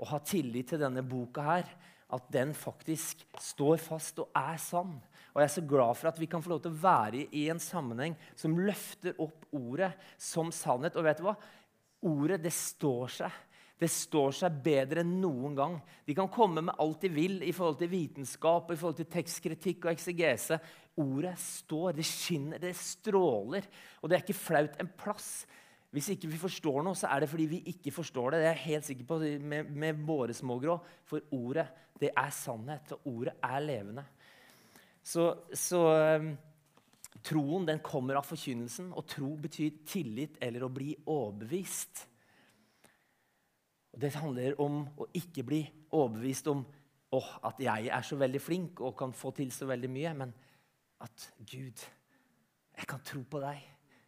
Å 0.02 0.08
ha 0.10 0.20
tillit 0.26 0.72
til 0.72 0.82
denne 0.82 1.04
boka 1.06 1.46
her, 1.46 1.70
at 2.14 2.30
den 2.34 2.54
faktisk 2.58 3.24
står 3.42 3.82
fast 3.82 4.22
og 4.22 4.30
er 4.38 4.60
sann. 4.62 4.96
Og 5.34 5.42
jeg 5.42 5.48
er 5.48 5.56
så 5.56 5.64
glad 5.66 5.98
for 5.98 6.12
at 6.12 6.20
vi 6.22 6.30
kan 6.30 6.44
få 6.46 6.54
lov 6.54 6.62
til 6.64 6.74
å 6.76 6.82
være 6.84 7.24
i 7.34 7.48
en 7.50 7.62
sammenheng 7.62 8.14
som 8.38 8.60
løfter 8.60 9.18
opp 9.24 9.48
ordet 9.58 9.94
som 10.22 10.54
sannhet. 10.54 10.98
Og 11.00 11.08
vet 11.08 11.22
du 11.22 11.26
hva? 11.26 11.34
Ordet, 12.06 12.42
det 12.44 12.54
står 12.54 13.18
seg. 13.18 13.42
Det 13.84 13.90
står 13.92 14.36
seg 14.38 14.60
bedre 14.64 15.02
enn 15.02 15.16
noen 15.20 15.56
gang. 15.58 15.74
De 16.06 16.14
kan 16.16 16.30
komme 16.32 16.62
med 16.64 16.78
alt 16.80 17.02
de 17.04 17.10
vil 17.12 17.42
i 17.44 17.52
forhold 17.56 17.82
til 17.82 17.92
vitenskap, 17.92 18.70
i 18.70 18.78
forhold 18.80 19.00
til 19.02 19.10
tekstkritikk 19.12 19.88
og 19.88 19.96
eksegese. 19.96 20.60
Ordet 21.02 21.34
står, 21.42 21.98
det 21.98 22.06
skinner, 22.08 22.62
det 22.62 22.76
stråler. 22.78 23.66
Og 24.00 24.10
det 24.10 24.20
er 24.20 24.24
ikke 24.24 24.38
flaut 24.38 24.78
en 24.80 24.94
plass. 25.02 25.32
Hvis 25.94 26.14
ikke 26.14 26.30
vi 26.32 26.40
forstår 26.42 26.80
noe, 26.86 26.98
så 26.98 27.10
er 27.10 27.22
det 27.22 27.30
fordi 27.30 27.50
vi 27.52 27.60
ikke 27.74 27.92
forstår 27.94 28.34
det. 28.34 28.40
Det 28.42 28.48
er 28.48 28.56
jeg 28.56 28.68
helt 28.68 28.88
sikker 28.88 29.10
på 29.10 29.20
med, 29.42 29.74
med 29.84 30.06
våre 30.06 30.34
smågrå. 30.34 30.78
For 31.10 31.26
ordet, 31.38 31.68
det 32.04 32.12
er 32.20 32.34
sannhet, 32.36 32.96
og 32.96 33.08
ordet 33.14 33.36
er 33.44 33.64
levende. 33.64 34.06
Så, 35.04 35.26
så 35.58 35.82
um, 36.20 36.30
troen 37.24 37.68
den 37.68 37.82
kommer 37.84 38.20
av 38.20 38.28
forkynnelsen, 38.28 38.92
og 38.96 39.08
tro 39.10 39.34
betyr 39.40 39.84
tillit 39.88 40.40
eller 40.44 40.66
å 40.66 40.72
bli 40.74 40.94
overbevist. 41.04 42.06
Det 43.94 44.14
handler 44.18 44.58
om 44.64 44.82
å 44.98 45.10
ikke 45.20 45.46
bli 45.46 45.62
overbevist 45.94 46.48
om 46.50 46.64
oh, 47.14 47.30
at 47.46 47.60
jeg 47.62 47.92
er 47.94 48.08
så 48.08 48.18
veldig 48.18 48.42
flink 48.42 48.82
og 48.82 48.96
kan 48.98 49.14
få 49.14 49.34
til 49.38 49.52
så 49.54 49.68
veldig 49.70 49.92
mye, 49.92 50.16
men 50.24 50.34
at 51.04 51.28
Gud, 51.38 51.84
jeg 52.74 52.90
kan 52.90 53.04
tro 53.06 53.22
på 53.30 53.44
deg. 53.44 53.62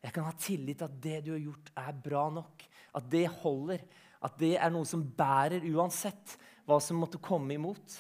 Jeg 0.06 0.14
kan 0.14 0.28
ha 0.28 0.34
tillit 0.38 0.80
til 0.80 0.88
at 0.88 0.98
det 1.02 1.20
du 1.26 1.32
har 1.34 1.44
gjort, 1.44 1.72
er 1.82 2.02
bra 2.08 2.26
nok. 2.34 2.66
At 2.98 3.08
det 3.12 3.26
holder. 3.42 3.82
At 4.26 4.38
det 4.40 4.54
er 4.58 4.72
noe 4.74 4.88
som 4.88 5.04
bærer 5.18 5.66
uansett 5.74 6.36
hva 6.66 6.80
som 6.82 7.00
måtte 7.00 7.22
komme 7.24 7.56
imot. 7.56 8.00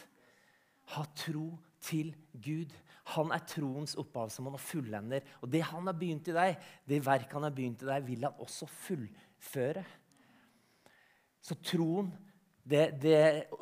Ha 0.95 1.05
tro 1.17 1.51
til 1.85 2.11
Gud. 2.33 2.73
Han 3.13 3.31
er 3.33 3.45
troens 3.45 3.93
opphavsmann 4.01 4.57
og 4.57 4.63
fullender. 4.63 5.25
Og 5.45 5.51
det 5.53 5.61
han 5.69 5.85
har 5.85 5.97
begynt 5.97 6.31
i 6.31 6.35
deg, 6.35 6.57
det 6.89 7.03
verk 7.05 7.33
han 7.37 7.45
har 7.45 7.53
begynt 7.55 7.85
i 7.85 7.89
deg, 7.89 8.07
vil 8.07 8.25
han 8.25 8.41
også 8.41 8.69
fullføre. 8.69 9.85
Så 11.45 11.57
troen 11.61 12.09
det, 12.65 12.95
det, 12.97 13.17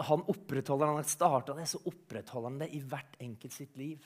Han 0.07 0.21
opprettholder 0.31 0.87
han 0.87 1.01
har 1.01 1.07
starta 1.11 1.55
det, 1.57 1.65
så 1.67 1.81
opprettholder 1.91 2.53
han 2.53 2.61
det 2.61 2.69
i 2.71 2.79
hvert 2.79 3.17
enkelt 3.19 3.51
sitt 3.51 3.75
liv. 3.75 4.05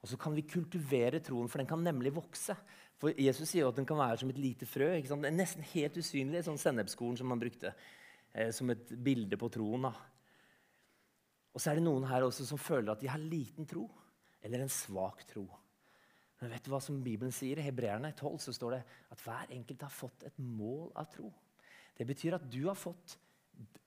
Og 0.00 0.08
så 0.08 0.18
kan 0.20 0.36
vi 0.36 0.44
kultivere 0.48 1.22
troen, 1.24 1.48
for 1.48 1.60
den 1.60 1.68
kan 1.68 1.80
nemlig 1.84 2.12
vokse. 2.16 2.56
For 3.00 3.16
Jesus 3.16 3.48
sier 3.48 3.64
jo 3.64 3.72
at 3.72 3.80
den 3.80 3.88
kan 3.88 4.00
være 4.00 4.20
som 4.20 4.32
et 4.32 4.40
lite 4.40 4.68
frø. 4.68 4.92
Det 5.00 5.08
er 5.08 5.32
Nesten 5.32 5.64
helt 5.72 5.96
usynlig, 5.96 6.44
sånn 6.44 6.60
sennepskorn 6.60 7.16
som 7.16 7.32
man 7.32 7.40
brukte 7.40 7.72
eh, 7.72 8.50
som 8.52 8.72
et 8.72 8.92
bilde 8.92 9.40
på 9.40 9.48
troen. 9.52 9.88
da. 9.88 9.94
Og 11.54 11.62
så 11.62 11.70
er 11.70 11.80
det 11.80 11.86
noen 11.86 12.06
her 12.06 12.26
også 12.26 12.46
som 12.46 12.60
føler 12.60 12.92
at 12.92 13.02
de 13.02 13.10
har 13.10 13.22
liten 13.22 13.66
tro, 13.68 13.88
eller 14.44 14.62
en 14.62 14.72
svak 14.72 15.24
tro. 15.28 15.46
Men 16.40 16.54
vet 16.54 16.64
du 16.64 16.70
hva 16.72 16.80
som 16.80 17.00
Bibelen 17.04 17.34
sier? 17.34 17.58
I 17.60 17.66
Hebreerne 17.66 18.14
12 18.16 18.38
så 18.46 18.54
står 18.56 18.78
det 18.78 18.82
at 19.12 19.24
hver 19.24 19.50
enkelt 19.52 19.82
har 19.84 19.92
fått 19.92 20.24
et 20.28 20.38
mål 20.40 20.88
av 20.96 21.10
tro. 21.12 21.28
Det 21.96 22.06
betyr 22.08 22.38
at 22.38 22.46
du 22.48 22.62
har 22.64 22.78
fått 22.78 23.18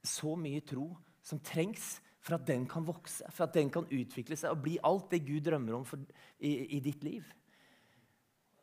så 0.06 0.36
mye 0.38 0.62
tro 0.62 0.92
som 1.26 1.40
trengs 1.42 1.96
for 2.24 2.38
at 2.38 2.46
den 2.48 2.68
kan 2.70 2.86
vokse, 2.88 3.26
for 3.34 3.48
at 3.48 3.56
den 3.58 3.72
kan 3.74 3.88
utvikle 3.92 4.38
seg 4.40 4.54
og 4.54 4.62
bli 4.64 4.78
alt 4.86 5.10
det 5.12 5.24
Gud 5.26 5.44
drømmer 5.48 5.80
om 5.80 5.88
for, 5.88 6.04
i, 6.40 6.78
i, 6.78 6.80
ditt 6.84 7.04
liv. 7.04 7.26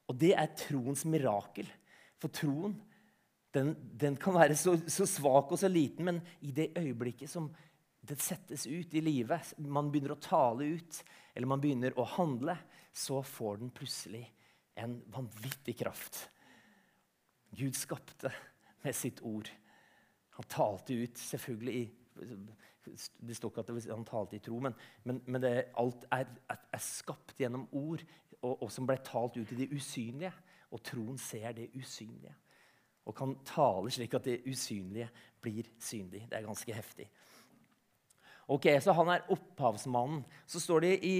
Og 0.08 0.16
det 0.20 0.32
er 0.38 0.54
troens 0.56 1.04
mirakel. 1.08 1.68
For 2.20 2.32
troen 2.32 2.78
den, 3.54 3.74
den 4.00 4.16
kan 4.20 4.36
være 4.38 4.56
så, 4.56 4.76
så, 4.86 5.06
svak 5.08 5.50
og 5.50 5.60
så 5.60 5.68
liten, 5.68 6.06
men 6.06 6.22
i 6.46 6.54
det 6.54 6.70
øyeblikket 6.78 7.30
som 7.32 7.50
det 8.00 8.16
settes 8.22 8.66
ut 8.66 8.94
i 8.94 9.02
livet, 9.04 9.52
man 9.58 9.90
begynner 9.92 10.14
å 10.14 10.22
tale 10.22 10.70
ut, 10.76 11.00
eller 11.34 11.50
man 11.50 11.60
begynner 11.62 11.96
å 12.00 12.06
handle, 12.16 12.56
så 12.92 13.20
får 13.22 13.60
den 13.60 13.72
plutselig 13.74 14.24
en 14.80 14.96
vanvittig 15.12 15.76
kraft. 15.82 16.22
Gud 17.56 17.76
skapte 17.76 18.32
med 18.82 18.96
sitt 18.96 19.20
ord. 19.26 19.50
Han 20.38 20.48
talte 20.48 20.96
ut, 20.96 21.18
selvfølgelig 21.18 21.80
i 21.82 21.88
det 23.20 23.36
står 23.36 23.52
ikke 23.52 23.62
at 23.62 23.88
han 23.92 24.06
talte 24.08 24.38
i 24.38 24.42
tro, 24.42 24.58
men, 24.62 24.74
men, 25.04 25.20
men 25.26 25.42
det, 25.42 25.50
alt 25.78 26.06
er, 26.14 26.30
er, 26.50 26.80
skapt 26.82 27.38
gjennom 27.40 27.66
ord, 27.76 28.02
og, 28.40 28.54
og, 28.62 28.70
som 28.72 28.86
ble 28.88 28.96
talt 29.04 29.36
ut 29.36 29.52
i 29.52 29.58
det 29.58 29.68
usynlige. 29.74 30.32
Og 30.70 30.82
troen 30.86 31.18
ser 31.18 31.52
det 31.56 31.68
usynlige. 31.74 32.32
Og 33.10 33.14
kan 33.16 33.34
tale 33.44 33.90
slik 33.92 34.14
at 34.16 34.26
det 34.28 34.38
usynlige 34.46 35.08
blir 35.42 35.68
synlig. 35.82 36.24
Det 36.30 36.38
er 36.38 36.46
ganske 36.46 36.76
heftig. 36.76 37.08
Ok, 38.50 38.66
Så 38.82 38.92
han 38.92 39.12
er 39.14 39.28
opphavsmannen. 39.30 40.24
Så 40.46 40.60
står 40.60 40.82
det 40.82 40.94
i, 41.06 41.16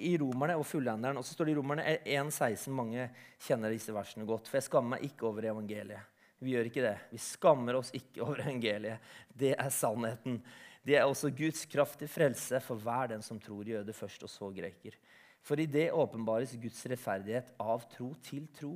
i 0.00 0.14
Romerne 0.20 0.56
og 0.56 0.64
fullenderen, 0.64 1.18
og 1.20 1.26
så 1.26 1.36
står 1.36 1.50
det 1.50 1.52
i 1.52 1.58
Romerne 1.58 1.84
1,16. 2.00 2.70
Mange 2.72 3.10
kjenner 3.44 3.74
disse 3.74 3.92
versene 3.92 4.24
godt. 4.28 4.48
For 4.48 4.56
jeg 4.56 4.70
skammer 4.70 4.96
meg 4.96 5.04
ikke 5.10 5.28
over 5.28 5.50
evangeliet. 5.50 6.08
Vi 6.40 6.54
gjør 6.54 6.70
ikke 6.70 6.84
det. 6.84 6.94
Vi 7.12 7.20
skammer 7.20 7.76
oss 7.78 7.92
ikke 7.96 8.24
over 8.24 8.40
evangeliet. 8.46 9.12
Det 9.28 9.52
er 9.58 9.74
sannheten. 9.76 10.40
Det 10.84 10.96
er 10.96 11.04
også 11.04 11.30
Guds 11.36 11.66
kraft 11.68 12.00
til 12.00 12.10
frelse 12.12 12.60
for 12.64 12.80
hver 12.80 13.12
den 13.12 13.22
som 13.24 13.38
tror, 13.40 13.64
jøde 13.68 13.92
først, 13.96 14.24
og 14.24 14.32
så 14.32 14.48
greker. 14.52 14.96
For 15.44 15.60
i 15.60 15.68
det 15.68 15.90
åpenbares 15.92 16.56
Guds 16.60 16.80
rettferdighet 16.88 17.52
av 17.60 17.84
tro 17.92 18.10
til 18.24 18.48
tro. 18.56 18.74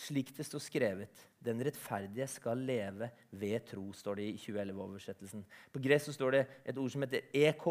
Slik 0.00 0.32
det 0.36 0.46
står 0.48 0.62
skrevet. 0.64 1.24
Den 1.44 1.60
rettferdige 1.64 2.26
skal 2.30 2.62
leve 2.64 3.10
ved 3.36 3.66
tro, 3.68 3.90
står 3.92 4.20
det 4.20 4.28
i 4.30 4.36
2011-oversettelsen. 4.40 5.42
På 5.72 5.82
gresk 5.82 6.14
står 6.16 6.36
det 6.36 6.44
et 6.64 6.78
ord 6.80 6.92
som 6.92 7.04
heter 7.04 7.26
ek. 7.36 7.66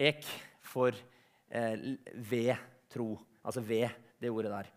Ek 0.00 0.24
for 0.64 0.96
eh, 0.96 1.96
ved 2.14 2.54
tro. 2.88 3.12
Altså 3.44 3.60
ved, 3.64 3.90
det 4.20 4.32
ordet 4.32 4.54
der. 4.54 4.72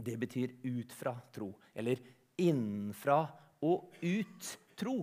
Det 0.00 0.16
betyr 0.20 0.56
ut 0.64 0.96
fra 0.96 1.12
tro. 1.34 1.52
Eller 1.74 2.00
innenfra 2.40 3.20
og 3.60 3.92
ut 4.00 4.50
tro, 4.80 4.96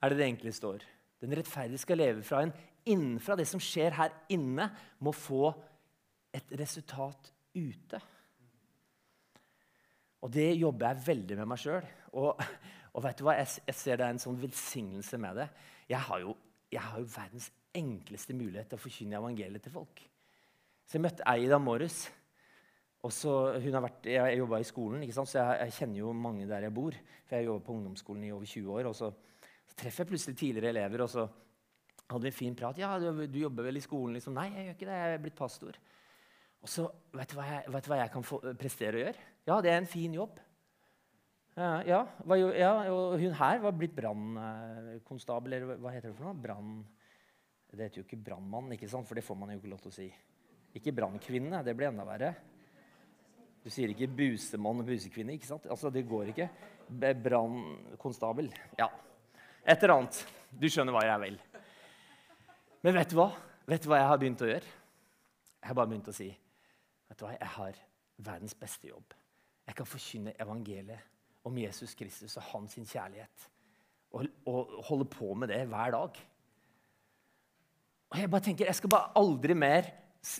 er 0.00 0.12
det 0.12 0.18
det 0.18 0.26
egentlig 0.26 0.54
står. 0.56 0.84
Den 1.20 1.36
rettferdige 1.36 1.80
skal 1.80 2.00
leve 2.00 2.24
fra 2.24 2.42
en 2.44 2.52
innenfra. 2.88 3.36
Det 3.36 3.48
som 3.48 3.60
skjer 3.60 3.96
her 3.96 4.12
inne, 4.32 4.70
må 5.00 5.12
få 5.12 5.52
et 6.34 6.56
resultat 6.58 7.32
ute. 7.54 8.00
Og 10.24 10.32
det 10.32 10.54
jobber 10.56 10.88
jeg 10.90 11.04
veldig 11.10 11.36
med 11.42 11.50
meg 11.52 11.60
sjøl. 11.60 11.86
Og, 12.16 12.40
og, 12.94 13.00
vet 13.04 13.20
du 13.20 13.26
hva? 13.26 13.36
Jeg, 13.42 13.60
jeg, 13.68 13.76
ser 13.76 14.00
det 14.00 14.06
er 14.06 14.16
en 14.16 14.22
sånn 14.22 14.40
velsignelse 14.40 15.20
med 15.20 15.42
det. 15.42 15.48
Jeg 15.90 16.00
har, 16.08 16.24
jo, 16.24 16.34
jeg 16.72 16.80
har 16.80 17.02
jo 17.02 17.12
verdens 17.12 17.50
enkleste 17.76 18.36
mulighet 18.38 18.70
til 18.70 18.80
å 18.80 18.84
forkynne 18.84 19.18
evangeliet 19.20 19.66
til 19.66 19.74
folk. 19.74 20.04
Så 20.84 20.96
jeg 20.96 21.04
møtte 21.04 21.26
ei 21.28 21.44
i 21.44 21.50
dag 21.50 21.60
morges. 21.60 22.06
Vært, 23.04 24.06
Jeg 24.08 24.38
jobba 24.38 24.62
i 24.62 24.64
skolen, 24.64 25.02
så 25.12 25.26
jeg, 25.26 25.56
jeg, 25.60 25.72
kjenner 25.76 25.98
jo 26.00 26.12
mange 26.16 26.48
der 26.48 26.64
jeg 26.64 26.72
bor. 26.72 26.96
For 27.28 27.36
jeg 27.36 27.50
jobber 27.50 27.66
på 27.66 27.74
ungdomsskolen 27.76 28.24
i 28.24 28.32
over 28.32 28.48
20 28.48 28.78
år. 28.78 28.88
og 28.88 28.96
så, 28.96 29.10
så 29.68 29.76
treffer 29.76 30.04
jeg 30.04 30.12
plutselig 30.14 30.38
tidligere 30.40 30.72
elever. 30.72 31.04
og 31.04 31.10
så 31.12 31.26
hadde 32.08 32.22
vi 32.22 32.32
en 32.32 32.36
fin 32.38 32.56
prat. 32.56 32.78
'Ja, 32.78 32.98
du, 32.98 33.26
du, 33.26 33.38
jobber 33.38 33.64
vel 33.64 33.76
i 33.76 33.84
skolen?' 33.84 34.16
Liksom. 34.16 34.32
'Nei, 34.32 34.52
jeg 34.54 34.64
gjør 34.64 34.76
ikke 34.76 34.88
det. 34.88 34.96
Jeg 35.02 35.14
er 35.14 35.22
blitt 35.24 35.36
pastor.' 35.36 35.78
Og 36.64 36.70
så, 36.72 36.86
vet 37.12 37.28
du 37.28 37.40
jeg, 37.42 37.62
vet 37.68 37.84
du 37.84 37.90
hva 37.92 38.00
jeg 38.00 38.10
kan 38.14 38.24
få, 38.24 38.40
prestere 38.56 38.96
å 38.96 39.02
gjøre? 39.02 39.24
Ja, 39.44 39.56
det 39.60 39.70
er 39.70 39.82
en 39.82 39.88
fin 39.88 40.14
jobb. 40.16 40.38
Ja, 41.54 42.00
hva, 42.24 42.38
ja 42.56 42.70
og 42.90 43.18
hun 43.20 43.34
her 43.36 43.60
var 43.62 43.74
blitt 43.76 43.92
brannkonstabel, 43.94 45.58
eller 45.58 45.76
hva 45.82 45.92
heter 45.92 46.08
det 46.10 46.16
for 46.16 46.30
noe? 46.30 46.38
Brann... 46.40 46.78
Det 47.74 47.88
heter 47.88 48.00
jo 48.00 48.04
ikke 48.06 48.20
brannmann, 48.22 48.70
ikke 48.76 48.86
sant? 48.86 49.06
for 49.08 49.18
det 49.18 49.24
får 49.26 49.34
man 49.34 49.50
jo 49.50 49.58
ikke 49.58 49.70
lov 49.72 49.80
til 49.82 49.90
å 49.90 49.94
si. 49.96 50.04
Ikke 50.78 50.92
brannkvinne. 50.94 51.58
Det 51.66 51.74
blir 51.74 51.88
enda 51.88 52.04
verre. 52.06 52.28
Du 53.64 53.66
sier 53.72 53.90
ikke 53.90 54.06
busemann 54.14 54.84
og 54.84 54.86
busekvinne. 54.86 55.34
ikke 55.34 55.48
sant? 55.48 55.66
Altså, 55.66 55.90
Det 55.90 56.04
går 56.06 56.30
ikke. 56.30 56.46
Brannkonstabel. 57.26 58.52
Ja. 58.78 58.86
Et 59.66 59.74
eller 59.82 59.96
annet. 59.96 60.20
Du 60.54 60.68
skjønner 60.70 60.94
hva 60.94 61.02
jeg 61.02 61.22
vil. 61.26 61.40
Men 62.86 62.96
vet 63.00 63.10
du 63.10 63.18
hva? 63.18 63.28
Vet 63.66 63.82
du 63.82 63.90
hva 63.90 64.00
jeg 64.04 64.10
har 64.12 64.22
begynt 64.22 64.46
å 64.46 64.52
gjøre? 64.52 64.72
Jeg 65.58 65.70
har 65.72 65.78
bare 65.80 65.90
begynt 65.90 66.12
å 66.14 66.14
si 66.14 66.30
vet 67.08 67.20
du 67.20 67.26
hva? 67.26 67.34
Jeg 67.36 67.52
har 67.56 67.80
verdens 68.24 68.54
beste 68.58 68.88
jobb. 68.88 69.14
Jeg 69.66 69.76
kan 69.78 69.88
forkynne 69.88 70.34
evangeliet 70.40 71.10
om 71.44 71.58
Jesus 71.58 71.94
Kristus 71.96 72.36
og 72.40 72.46
hans 72.52 72.76
kjærlighet. 72.76 73.50
Og, 74.14 74.28
og 74.46 74.70
holde 74.88 75.08
på 75.10 75.34
med 75.34 75.50
det 75.50 75.64
hver 75.68 75.90
dag. 75.90 76.20
Og 78.10 78.18
Jeg 78.18 78.30
bare 78.30 78.46
tenker, 78.46 78.66
jeg 78.66 78.78
skal 78.78 78.92
bare 78.92 79.10
aldri 79.18 79.56
mer 79.58 79.90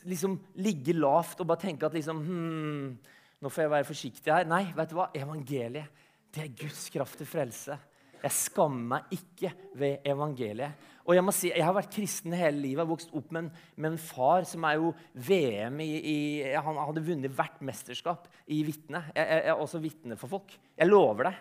liksom, 0.05 0.39
ligge 0.55 0.95
lavt 0.95 1.41
og 1.41 1.49
bare 1.51 1.65
tenke 1.67 1.87
at 1.87 1.97
liksom, 1.97 2.23
hmm, 2.23 2.99
nå 3.41 3.51
får 3.51 3.63
jeg 3.63 3.73
være 3.73 3.89
forsiktig 3.89 4.33
her. 4.33 4.47
Nei, 4.49 4.69
vet 4.77 4.93
du 4.93 4.99
hva? 4.99 5.11
evangeliet 5.15 6.03
det 6.35 6.45
er 6.45 6.55
Guds 6.65 6.89
kraft 6.91 7.19
til 7.21 7.29
frelse. 7.31 7.77
Jeg 8.25 8.33
skammer 8.33 8.91
meg 8.95 9.15
ikke 9.19 9.53
ved 9.77 10.05
evangeliet. 10.09 10.91
Og 11.05 11.13
Jeg 11.19 11.25
må 11.27 11.33
si, 11.37 11.51
jeg 11.53 11.65
har 11.65 11.75
vært 11.77 11.93
kristen 11.93 12.33
hele 12.33 12.57
livet. 12.57 12.79
Jeg 12.79 12.81
har 12.81 12.89
vokst 12.89 13.11
opp 13.13 13.33
med 13.35 13.43
en, 13.45 13.65
med 13.77 13.93
en 13.93 14.01
far 14.01 14.47
som 14.49 14.65
er 14.65 14.79
jo 14.81 14.95
VM 15.13 15.83
i, 15.85 15.91
i, 16.01 16.19
Han 16.57 16.79
hadde 16.81 17.05
vunnet 17.05 17.35
hvert 17.37 17.59
mesterskap 17.61 18.31
i 18.49 18.63
vitne. 18.65 19.03
Jeg, 19.11 19.21
jeg, 19.21 19.43
jeg, 19.43 19.51
er 19.53 19.65
også 19.67 19.83
vitne 19.85 20.17
for 20.21 20.33
folk. 20.33 20.55
Jeg 20.73 20.89
lover 20.89 21.29
det. 21.29 21.35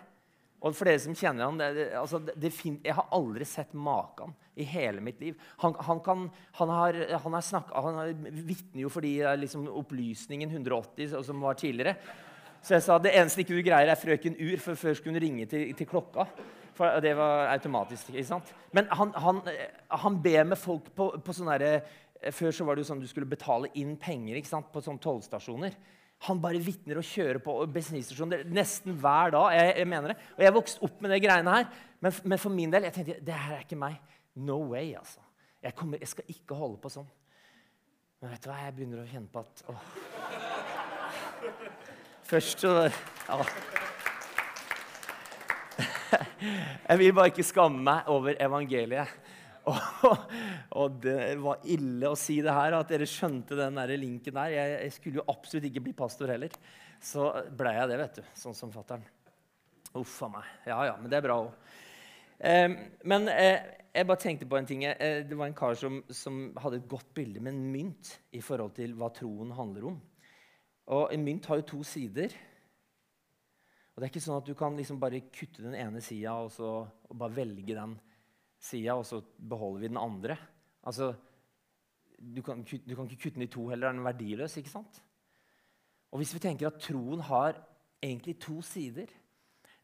Og 0.64 0.72
for 0.72 0.88
dere 0.88 1.00
som 1.00 1.16
kjenner 1.16 1.48
han, 1.48 1.60
det, 1.60 1.70
det, 1.76 1.86
altså, 2.00 2.20
det 2.24 2.52
Jeg 2.84 2.96
har 2.96 3.08
aldri 3.12 3.48
sett 3.48 3.72
maken 3.76 4.32
i 4.56 4.64
hele 4.68 5.00
mitt 5.04 5.20
liv. 5.20 5.40
Han, 5.64 5.74
han, 5.88 6.00
kan, 6.04 6.28
han 6.60 6.72
har, 6.72 6.98
han 7.24 7.36
har, 7.36 7.44
snakket, 7.44 7.74
han 7.84 8.28
vitner 8.44 8.84
jo 8.84 8.92
fordi 8.92 9.16
liksom, 9.40 9.66
opplysningen 9.68 10.52
180 10.52 11.16
som 11.24 11.40
var 11.44 11.56
tidligere. 11.60 11.96
Så 12.64 12.78
jeg 12.78 12.84
sa 12.86 12.96
det 13.00 13.12
eneste 13.12 13.42
ikke 13.44 13.58
du 13.58 13.64
greier, 13.64 13.90
er 13.92 14.00
frøken 14.00 14.38
Ur, 14.40 14.56
for 14.62 14.80
før 14.80 14.96
skulle 14.96 15.18
hun 15.18 15.24
ringe 15.24 15.48
til, 15.50 15.72
til 15.76 15.88
klokka. 15.88 16.24
For 16.74 17.00
det 17.02 17.14
var 17.18 17.52
automatisk. 17.52 18.10
ikke 18.10 18.26
sant? 18.26 18.50
Men 18.74 18.88
han, 18.90 19.12
han, 19.14 19.42
han 20.04 20.16
ber 20.22 20.48
med 20.50 20.58
folk 20.58 20.90
på, 20.96 21.10
på 21.22 21.36
sånne 21.36 21.58
der, 21.62 21.92
Før 22.34 22.54
så 22.56 22.64
var 22.64 22.74
det 22.74 22.84
jo 22.84 22.88
sånn 22.88 23.02
du 23.02 23.08
skulle 23.10 23.28
betale 23.28 23.68
inn 23.76 23.98
penger 24.00 24.38
ikke 24.38 24.48
sant? 24.48 24.70
på 24.72 24.82
sånne 24.82 25.02
tollstasjoner. 25.04 25.76
Han 26.24 26.40
bare 26.40 26.62
vitner 26.62 26.96
og 27.00 27.04
kjører 27.04 27.40
på 27.42 27.56
bensinstasjoner 27.74 28.46
nesten 28.48 28.96
hver 29.00 29.34
dag. 29.34 29.50
Jeg, 29.58 29.74
jeg, 29.82 29.88
mener 29.90 30.14
det. 30.14 30.16
Og 30.38 30.44
jeg 30.46 30.54
vokste 30.56 30.86
opp 30.86 31.02
med 31.04 31.12
de 31.12 31.20
greiene 31.20 31.56
her. 31.58 31.68
Men, 32.00 32.16
men, 32.24 32.40
for 32.40 32.54
min 32.54 32.72
del 32.72 32.86
jeg 32.88 32.96
tenkte 32.96 33.18
det 33.26 33.36
her 33.36 33.58
er 33.58 33.66
ikke 33.66 33.80
meg. 33.80 34.00
No 34.34 34.58
way, 34.72 34.94
altså. 34.96 35.20
Jeg, 35.62 35.76
kommer, 35.76 36.00
jeg, 36.00 36.10
skal 36.14 36.32
ikke 36.32 36.56
holde 36.58 36.80
på 36.80 36.92
sånn. 36.92 37.10
Men 38.22 38.32
vet 38.32 38.44
du 38.44 38.50
hva? 38.50 38.58
Jeg 38.64 38.76
begynner 38.78 39.04
å 39.04 39.08
kjenne 39.10 39.30
på 39.32 39.44
at 39.44 39.64
åh. 39.68 39.82
Først 42.24 42.64
så 42.64 42.76
ja. 42.88 43.44
Jeg 46.44 47.00
vil 47.00 47.14
bare 47.16 47.32
ikke 47.32 47.46
skamme 47.46 47.82
meg 47.84 48.10
over 48.12 48.36
evangeliet. 48.40 49.16
Og, 49.64 49.78
og, 50.76 50.96
det 51.00 51.36
var 51.40 51.62
ille 51.72 52.10
å 52.10 52.16
si 52.18 52.36
det 52.44 52.52
her, 52.52 52.76
at 52.76 52.90
dere 52.92 53.08
skjønte 53.08 53.56
den 53.56 53.78
der 53.80 53.94
linken 53.96 54.36
der. 54.36 54.52
Jeg, 54.52 54.74
jeg, 54.82 54.96
skulle 54.98 55.22
jo 55.22 55.28
absolutt 55.32 55.68
ikke 55.70 55.84
bli 55.86 55.94
pastor 55.96 56.34
heller. 56.34 56.52
Så 57.00 57.30
ble 57.56 57.72
jeg 57.78 57.90
det, 57.90 58.00
vet 58.02 58.18
du. 58.20 58.26
Sånn 58.36 58.56
som 58.56 58.72
fatter'n. 58.74 59.06
Uff 59.96 60.18
a 60.26 60.30
meg. 60.36 60.52
Ja 60.68 60.82
ja, 60.90 60.98
men 61.00 61.10
det 61.10 61.20
er 61.20 61.26
bra 61.26 61.38
òg. 61.46 61.72
Eh, 62.44 62.68
men 63.08 63.28
eh, 63.30 63.60
jeg 63.94 64.08
bare 64.08 64.20
tenkte 64.20 64.48
på 64.50 64.58
en 64.58 64.68
ting. 64.68 64.84
Eh, 64.90 65.22
det 65.24 65.38
var 65.38 65.48
en 65.48 65.56
kar 65.56 65.76
som, 65.78 66.00
som, 66.10 66.48
hadde 66.60 66.82
et 66.82 66.90
godt 66.90 67.12
bilde 67.16 67.40
med 67.40 67.54
en 67.54 67.68
mynt 67.70 68.16
i 68.34 68.42
forhold 68.44 68.74
til 68.76 68.96
hva 68.98 69.12
troen 69.14 69.54
handler 69.54 69.92
om. 69.92 70.00
Og 70.94 71.14
en 71.14 71.24
mynt 71.24 71.46
har 71.48 71.62
jo 71.62 71.70
to 71.72 71.84
sider. 71.86 72.34
Og 73.94 74.02
det 74.02 74.08
er 74.08 74.10
ikke 74.10 74.24
sånn 74.24 74.40
at 74.40 74.48
Du 74.48 74.56
kan 74.58 74.76
liksom 74.78 74.98
bare 75.02 75.22
kutte 75.30 75.62
den 75.62 75.76
ene 75.78 76.02
sida 76.02 76.34
og, 76.42 76.54
og, 76.58 77.14
bare 77.14 77.36
velge 77.36 77.76
den 77.76 77.94
sida, 78.58 78.96
og 78.98 79.06
så 79.06 79.20
beholder 79.22 79.84
vi 79.84 79.90
den 79.92 80.00
andre. 80.00 80.36
Altså, 80.82 81.12
du 82.18 82.40
kan, 82.42 82.64
du 82.64 82.94
kan, 82.96 83.06
ikke 83.06 83.22
kutte 83.26 83.38
den 83.38 83.46
i 83.46 83.52
to 83.52 83.68
heller. 83.68 83.92
Den 83.92 84.02
er 84.02 84.10
verdiløs. 84.10 84.56
ikke 84.58 84.72
sant? 84.72 85.02
Og 86.10 86.18
Hvis 86.18 86.34
vi 86.34 86.42
tenker 86.42 86.70
at 86.70 86.80
troen 86.82 87.22
har 87.26 87.60
egentlig 88.02 88.38
to 88.40 88.60
sider 88.62 89.06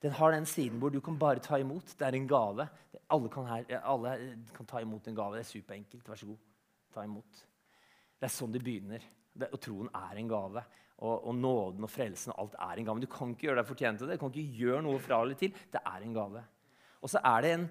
Den 0.03 0.13
har 0.17 0.31
den 0.33 0.47
siden 0.47 0.79
hvor 0.81 0.89
du 0.89 1.01
kan 1.01 1.19
bare 1.19 1.43
ta 1.45 1.59
imot. 1.61 1.95
Det 1.99 2.07
er 2.07 2.17
en 2.17 2.29
gave. 2.29 2.67
Alle 3.11 3.29
kan, 3.29 3.47
her, 3.47 3.81
alle 3.85 4.15
kan 4.57 4.67
ta 4.67 4.81
imot 4.81 5.07
en 5.07 5.15
gave. 5.15 5.37
Det 5.37 5.45
er 5.45 5.51
superenkelt. 5.51 6.09
Vær 6.09 6.17
så 6.17 6.27
god. 6.27 6.39
Ta 6.95 7.05
imot. 7.05 7.43
Det 8.17 8.27
er 8.27 8.33
sånn 8.33 8.53
det 8.53 8.63
begynner. 8.65 9.05
Det, 9.31 9.51
og 9.53 9.61
troen 9.61 9.91
er 9.95 10.17
en 10.17 10.31
gave 10.31 10.63
og, 11.01 11.27
og, 11.27 11.35
nåden 11.35 11.85
og 11.87 11.91
frelsen 11.91 12.35
og 12.35 12.43
alt 12.45 12.57
er 12.61 12.81
en 12.81 12.89
gave. 12.89 13.03
Du 13.03 13.11
kan 13.11 13.33
ikke 13.33 13.49
gjøre 13.49 13.63
deg 13.63 13.69
fortjent 13.69 14.03
til 14.03 14.11
det. 14.11 14.19
Du 14.19 14.25
kan 14.25 14.35
ikke 14.35 14.65
gjøre 14.65 14.83
noe 14.85 15.01
fra 15.03 15.21
eller 15.25 15.39
til. 15.41 15.55
Det 15.73 15.81
er 15.81 16.05
en 16.05 16.17
gave. 16.17 16.43
Og 17.01 17.13
så 17.13 17.23
er 17.25 17.45
det 17.45 17.53
en 17.55 17.69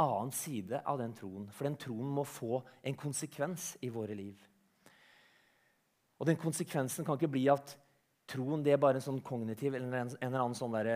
annen 0.00 0.32
side 0.34 0.80
av 0.82 0.98
den 0.98 1.14
troen. 1.16 1.46
For 1.54 1.68
den 1.68 1.78
troen 1.80 2.10
må 2.16 2.24
få 2.26 2.60
en 2.82 2.98
konsekvens 2.98 3.74
i 3.86 3.92
våre 3.92 4.16
liv. 4.18 4.42
Og 6.20 6.28
den 6.28 6.38
konsekvensen 6.40 7.06
kan 7.06 7.16
ikke 7.16 7.32
bli 7.32 7.46
at 7.52 7.76
troen 8.30 8.64
det 8.64 8.74
er 8.74 8.82
bare 8.82 9.00
en 9.00 9.06
sånn 9.06 9.22
kognitiv 9.24 9.74
eller 9.74 10.02
en, 10.02 10.12
en 10.12 10.28
eller 10.28 10.42
annen 10.42 10.58
sånn 10.58 10.74
der, 10.76 10.90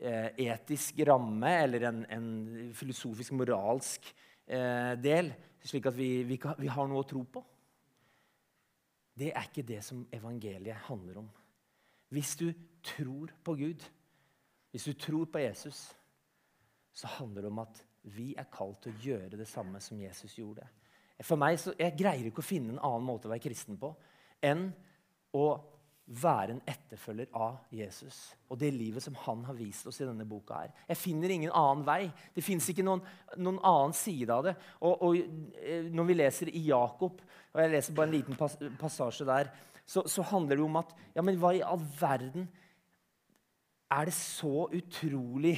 eh, 0.00 0.30
etisk 0.48 0.98
ramme 1.06 1.52
eller 1.62 1.88
en, 1.90 2.02
en 2.10 2.28
filosofisk, 2.76 3.36
moralsk 3.38 4.08
eh, 4.46 4.94
del, 5.00 5.30
slik 5.64 5.86
at 5.88 5.96
vi, 5.96 6.08
vi, 6.28 6.40
vi 6.58 6.72
har 6.72 6.90
noe 6.90 7.04
å 7.04 7.08
tro 7.08 7.22
på. 7.36 7.44
Det 9.18 9.30
er 9.30 9.46
ikke 9.46 9.66
det 9.66 9.80
som 9.84 10.06
evangeliet 10.12 10.86
handler 10.88 11.18
om. 11.22 11.28
Hvis 12.08 12.36
du 12.36 12.48
tror 12.82 13.30
på 13.44 13.54
Gud, 13.54 13.82
hvis 14.70 14.84
du 14.84 14.92
tror 14.92 15.24
på 15.24 15.38
Jesus, 15.38 15.86
så 16.92 17.06
handler 17.06 17.42
det 17.42 17.50
om 17.50 17.58
at 17.58 17.84
vi 18.02 18.34
er 18.38 18.50
kalt 18.52 18.82
til 18.82 18.92
å 18.92 19.02
gjøre 19.02 19.38
det 19.38 19.46
samme 19.48 19.80
som 19.80 20.00
Jesus 20.00 20.34
gjorde. 20.38 20.66
For 21.22 21.38
meg, 21.40 21.58
så, 21.60 21.74
Jeg 21.78 21.96
greier 21.98 22.26
ikke 22.26 22.42
å 22.42 22.46
finne 22.46 22.74
en 22.74 22.82
annen 22.82 23.06
måte 23.06 23.28
å 23.28 23.32
være 23.32 23.42
kristen 23.46 23.78
på 23.80 23.92
enn 24.44 24.66
å 25.34 25.46
være 26.04 26.52
en 26.52 26.62
etterfølger 26.68 27.30
av 27.32 27.62
Jesus 27.72 28.34
og 28.52 28.58
det 28.60 28.68
livet 28.74 29.02
som 29.02 29.14
han 29.24 29.44
har 29.48 29.56
vist 29.56 29.86
oss 29.88 30.02
i 30.02 30.06
denne 30.06 30.26
boka. 30.28 30.60
her. 30.60 30.72
Jeg 30.88 31.00
finner 31.00 31.30
ingen 31.32 31.52
annen 31.54 31.84
vei. 31.86 32.12
Det 32.34 32.44
fins 32.44 32.68
ikke 32.68 32.84
noen, 32.84 33.00
noen, 33.36 33.58
annen 33.64 33.94
side 33.96 34.30
av 34.30 34.44
det. 34.44 34.54
Og, 34.80 35.02
og, 35.02 35.16
eh, 35.62 35.88
Når 35.88 36.04
vi 36.04 36.14
leser 36.14 36.50
i 36.52 36.66
Jakob, 36.68 37.22
og 37.54 37.60
jeg 37.62 37.72
leser 37.72 37.94
bare 37.94 38.06
en 38.06 38.16
liten 38.18 38.36
pass, 38.36 38.58
passasje 38.78 39.24
der, 39.24 39.50
så, 39.86 40.04
så, 40.06 40.22
handler 40.22 40.56
det 40.56 40.64
om 40.64 40.76
at 40.80 40.94
ja, 41.14 41.22
men 41.22 41.36
hva 41.40 41.54
i 41.54 41.64
all 41.64 41.80
verden 42.00 42.48
er 43.94 44.08
det 44.08 44.14
så 44.16 44.66
utrolig 44.74 45.54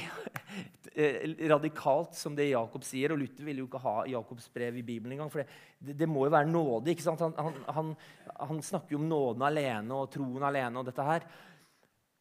eh, 0.93 1.23
radikalt 1.49 2.17
som 2.17 2.35
det 2.37 2.49
Jakob 2.51 2.85
sier? 2.85 3.13
Og 3.13 3.21
Luther 3.21 3.47
ville 3.47 3.63
jo 3.63 3.69
ikke 3.69 3.81
ha 3.83 3.95
Jakobs 4.11 4.49
brev 4.53 4.77
i 4.79 4.85
Bibelen 4.85 5.15
engang. 5.15 5.31
For 5.33 5.43
det, 5.43 5.95
det, 5.97 6.09
må 6.09 6.25
jo 6.27 6.33
være 6.35 6.51
nåde. 6.51 6.91
ikke 6.93 7.05
sant? 7.05 7.23
Han, 7.23 7.57
han, 7.65 7.95
han, 8.37 8.61
snakker 8.63 8.95
jo 8.95 9.01
om 9.01 9.09
nåden 9.09 9.47
alene 9.47 9.97
og 9.97 10.11
troen 10.13 10.45
alene. 10.47 10.75
og 10.79 10.87
dette 10.89 11.07
her. 11.07 11.25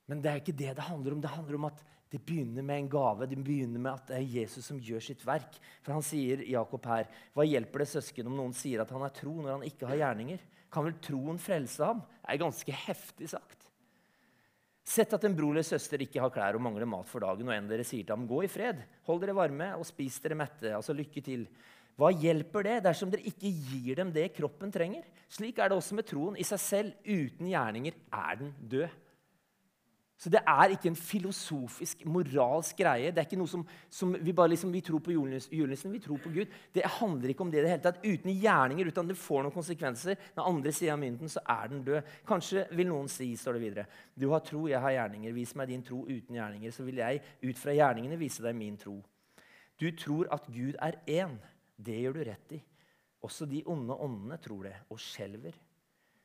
Men 0.07 0.23
det 0.23 0.33
er 0.33 0.43
ikke 0.43 0.57
det 0.57 0.77
det 0.79 0.89
handler 0.89 1.17
om. 1.17 1.23
Det 1.23 1.35
handler 1.35 1.61
om 1.61 1.69
at 1.71 1.85
det 2.15 2.23
begynner 2.23 2.63
med 2.63 2.85
en 2.85 2.91
gave. 2.91 3.27
Det 3.27 3.39
begynner 3.43 3.83
med 3.83 3.93
at 3.93 4.11
det 4.13 4.21
er 4.21 4.35
Jesus 4.41 4.69
som 4.71 4.81
gjør 4.81 5.03
sitt 5.03 5.25
verk. 5.27 5.59
For 5.83 5.97
han 5.97 6.07
sier 6.07 6.45
Jakob 6.47 6.87
her, 6.87 7.11
Hva 7.35 7.47
hjelper 7.47 7.83
det 7.83 7.91
søsken 7.91 8.31
om 8.31 8.39
noen 8.39 8.55
sier 8.57 8.85
at 8.85 8.93
han 8.95 9.05
er 9.05 9.15
tro, 9.17 9.35
når 9.41 9.59
han 9.59 9.67
ikke 9.67 9.91
har 9.91 10.05
gjerninger? 10.05 10.45
Kan 10.73 10.87
vel 10.87 10.99
troen 11.03 11.41
frelse 11.43 11.83
ham? 11.83 12.05
Det 12.23 12.35
er 12.35 12.45
ganske 12.47 12.83
heftig 12.87 13.31
sagt. 13.35 13.66
Sett 14.87 15.11
at 15.17 15.25
en 15.27 15.35
bror 15.35 15.51
eller 15.51 15.67
søster 15.67 16.03
ikke 16.05 16.21
har 16.23 16.31
klær 16.31 16.55
og 16.55 16.63
mangler 16.63 16.87
mat 16.87 17.09
for 17.11 17.25
dagen, 17.25 17.49
og 17.49 17.55
en 17.57 17.67
dere 17.67 17.85
sier 17.85 18.05
til 18.07 18.15
ham, 18.15 18.27
'Gå 18.29 18.45
i 18.45 18.51
fred, 18.51 18.85
hold 19.09 19.21
dere 19.21 19.35
varme 19.35 19.75
og 19.75 19.85
spis 19.85 20.21
dere 20.23 20.39
mette', 20.39 20.71
altså 20.77 20.95
lykke 20.95 21.23
til. 21.27 21.49
Hva 21.97 22.13
hjelper 22.13 22.63
det 22.63 22.77
dersom 22.85 23.11
dere 23.11 23.27
ikke 23.27 23.51
gir 23.51 23.97
dem 23.97 24.13
det 24.13 24.35
kroppen 24.37 24.71
trenger? 24.71 25.03
Slik 25.29 25.59
er 25.59 25.69
det 25.69 25.79
også 25.79 25.97
med 25.97 26.07
troen. 26.07 26.37
I 26.37 26.45
seg 26.45 26.61
selv, 26.61 26.93
uten 27.03 27.49
gjerninger, 27.49 27.95
er 28.13 28.37
den 28.37 28.55
død. 28.61 28.89
Så 30.17 30.31
det 30.33 30.41
er 30.49 30.73
ikke 30.73 30.89
en 30.89 30.97
filosofisk, 30.97 32.07
moralsk 32.09 32.79
greie. 32.79 33.11
Det 33.13 33.21
er 33.21 33.27
ikke 33.27 33.37
noe 33.37 33.51
som, 33.51 33.67
som 33.93 34.15
Vi 34.17 34.33
bare 34.33 34.55
liksom, 34.55 34.71
vi 34.73 34.81
tror 34.81 35.03
på 35.05 35.13
julenissen, 35.13 35.93
vi 35.93 36.01
tror 36.01 36.23
på 36.23 36.33
Gud. 36.33 36.55
Det 36.73 36.87
handler 36.97 37.35
ikke 37.35 37.45
om 37.45 37.51
det 37.53 37.61
i 37.61 37.65
det 37.67 37.73
hele 37.75 37.85
tatt. 37.85 38.01
Uten 38.01 38.33
gjerninger, 38.33 38.89
uten 38.89 39.05
at 39.05 39.13
det 39.13 39.19
får 39.21 39.45
noen 39.45 39.55
konsekvenser. 39.55 40.17
Når 40.39 40.49
andre 40.49 40.73
sier 40.73 40.95
av 40.95 41.03
mynten, 41.03 41.29
så 41.29 41.45
er 41.45 41.69
den 41.69 41.85
død. 41.85 42.15
Kanskje 42.29 42.65
vil 42.73 42.89
noen 42.89 43.13
si, 43.13 43.29
står 43.37 43.59
det 43.59 43.65
videre, 43.67 43.87
du 44.17 44.31
har 44.33 44.41
tro, 44.47 44.65
jeg 44.73 44.81
har 44.81 44.97
gjerninger. 44.97 45.37
Vis 45.37 45.53
meg 45.61 45.69
din 45.69 45.85
tro 45.85 46.01
uten 46.09 46.41
gjerninger, 46.41 46.73
så 46.73 46.89
vil 46.89 47.05
jeg 47.05 47.21
ut 47.45 47.61
fra 47.61 47.77
gjerningene 47.77 48.21
vise 48.21 48.47
deg 48.47 48.57
min 48.57 48.81
tro. 48.81 48.97
Du 49.77 49.91
tror 49.93 50.33
at 50.33 50.49
Gud 50.49 50.81
er 50.81 50.97
én. 51.05 51.37
Det 51.77 52.01
gjør 52.01 52.17
du 52.17 52.25
rett 52.25 52.57
i. 52.57 52.63
Også 53.27 53.45
de 53.45 53.61
onde 53.69 53.93
åndene 53.93 54.41
tror 54.41 54.65
det, 54.65 54.79
og 54.89 55.01
skjelver. 55.03 55.53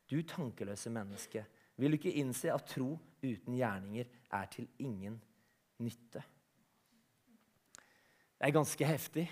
Du 0.08 0.22
tankeløse 0.24 0.92
menneske. 0.94 1.44
Vil 1.82 1.96
du 1.96 1.98
ikke 1.98 2.14
innse 2.22 2.52
at 2.54 2.68
tro 2.70 2.94
uten 3.24 3.56
gjerninger 3.58 4.10
er 4.38 4.50
til 4.54 4.68
ingen 4.80 5.16
nytte? 5.82 6.22
Det 8.38 8.48
er 8.48 8.54
ganske 8.54 8.86
heftig. 8.86 9.26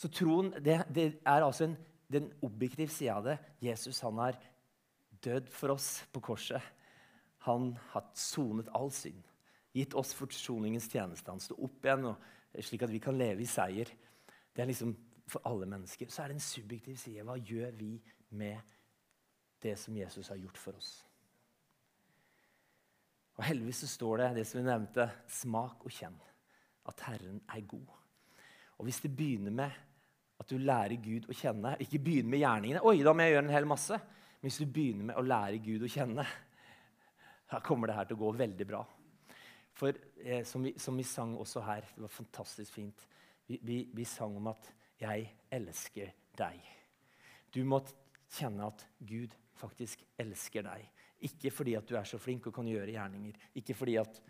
Så 0.00 0.08
troen 0.08 0.54
det, 0.56 0.78
det 0.88 1.06
er 1.20 1.44
altså 1.44 1.68
en, 1.68 1.76
den 2.08 2.30
objektive 2.44 2.88
sida 2.92 3.18
av 3.18 3.28
det. 3.28 3.36
Jesus 3.60 4.00
han 4.04 4.18
har 4.22 4.40
dødd 5.24 5.52
for 5.52 5.76
oss 5.76 6.06
på 6.12 6.24
korset. 6.32 6.64
Han 7.44 7.74
har 7.92 8.08
sonet 8.16 8.72
all 8.72 8.92
synd. 8.92 9.20
Gitt 9.74 9.94
oss 10.00 10.14
forsoningens 10.16 10.88
tjeneste. 10.88 11.28
Han 11.28 11.44
sto 11.44 11.56
opp 11.60 11.84
igjen 11.84 12.08
og, 12.08 12.28
slik 12.64 12.86
at 12.86 12.92
vi 12.92 13.02
kan 13.04 13.18
leve 13.20 13.44
i 13.44 13.50
seier. 13.50 13.90
Det 14.54 14.62
er 14.62 14.72
liksom 14.72 14.96
for 15.28 15.44
alle 15.48 15.68
mennesker. 15.68 16.08
Så 16.08 16.22
er 16.22 16.32
det 16.32 16.38
en 16.38 16.46
subjektiv 16.52 16.96
side. 17.00 17.24
Hva 17.26 17.36
gjør 17.36 17.74
vi 17.76 17.96
med 18.38 18.60
det 19.60 19.76
som 19.80 19.96
Jesus 19.96 20.28
har 20.32 20.40
gjort 20.40 20.60
for 20.60 20.78
oss? 20.78 21.02
Og 23.34 23.44
Heldigvis 23.44 23.82
så 23.82 23.90
står 23.90 24.22
det 24.22 24.30
det 24.38 24.46
som 24.46 24.60
vi 24.60 24.68
nevnte, 24.68 25.08
smak 25.30 25.82
og 25.84 25.92
kjenn 25.92 26.16
at 26.88 27.04
Herren 27.08 27.40
er 27.50 27.66
god. 27.66 27.92
Og 28.78 28.86
Hvis 28.86 29.00
det 29.00 29.16
begynner 29.16 29.50
med 29.50 29.70
at 30.40 30.50
du 30.50 30.58
lærer 30.58 30.98
Gud 31.02 31.28
å 31.30 31.36
kjenne, 31.36 31.76
ikke 31.80 32.02
begynner 32.02 32.34
med 32.34 32.42
gjerningene 32.42 32.82
Oi, 32.84 32.98
da 33.06 33.14
må 33.14 33.24
jeg 33.24 33.36
gjøre 33.36 33.46
en 33.46 33.54
hel 33.54 33.68
masse. 33.70 33.98
Men 33.98 34.50
hvis 34.50 34.60
du 34.60 34.72
begynner 34.74 35.08
med 35.10 35.18
å 35.18 35.24
lære 35.24 35.62
Gud 35.64 35.86
å 35.86 35.90
kjenne, 35.90 36.26
da 37.50 37.60
kommer 37.64 37.90
det 37.90 37.98
her 37.98 38.08
til 38.08 38.18
å 38.18 38.22
gå 38.24 38.32
veldig 38.38 38.66
bra. 38.68 38.82
For 39.74 39.94
eh, 40.22 40.42
som, 40.46 40.66
vi, 40.66 40.74
som, 40.78 40.96
vi, 40.98 41.06
sang 41.06 41.34
også 41.40 41.62
her, 41.66 41.86
det 41.94 42.04
var 42.04 42.12
fantastisk 42.12 42.74
fint, 42.76 43.06
vi, 43.46 43.58
vi, 43.62 43.78
vi 43.92 44.04
sang 44.08 44.36
om 44.36 44.50
at 44.52 44.70
'jeg 45.00 45.26
elsker 45.50 46.12
deg'. 46.38 46.68
Du 47.54 47.64
må 47.64 47.80
kjenne 48.30 48.66
at 48.66 48.86
Gud 48.98 49.34
faktisk 49.54 50.04
elsker 50.18 50.62
deg. 50.62 50.86
Ikke 51.24 51.52
fordi 51.54 51.76
at 51.78 51.88
du 51.88 51.96
er 51.98 52.08
så 52.08 52.20
flink 52.20 52.48
og 52.48 52.54
kan 52.56 52.68
gjøre 52.68 52.92
gjerninger. 52.92 53.38
Ikke 53.60 53.76
fordi 53.76 53.96
at 54.00 54.20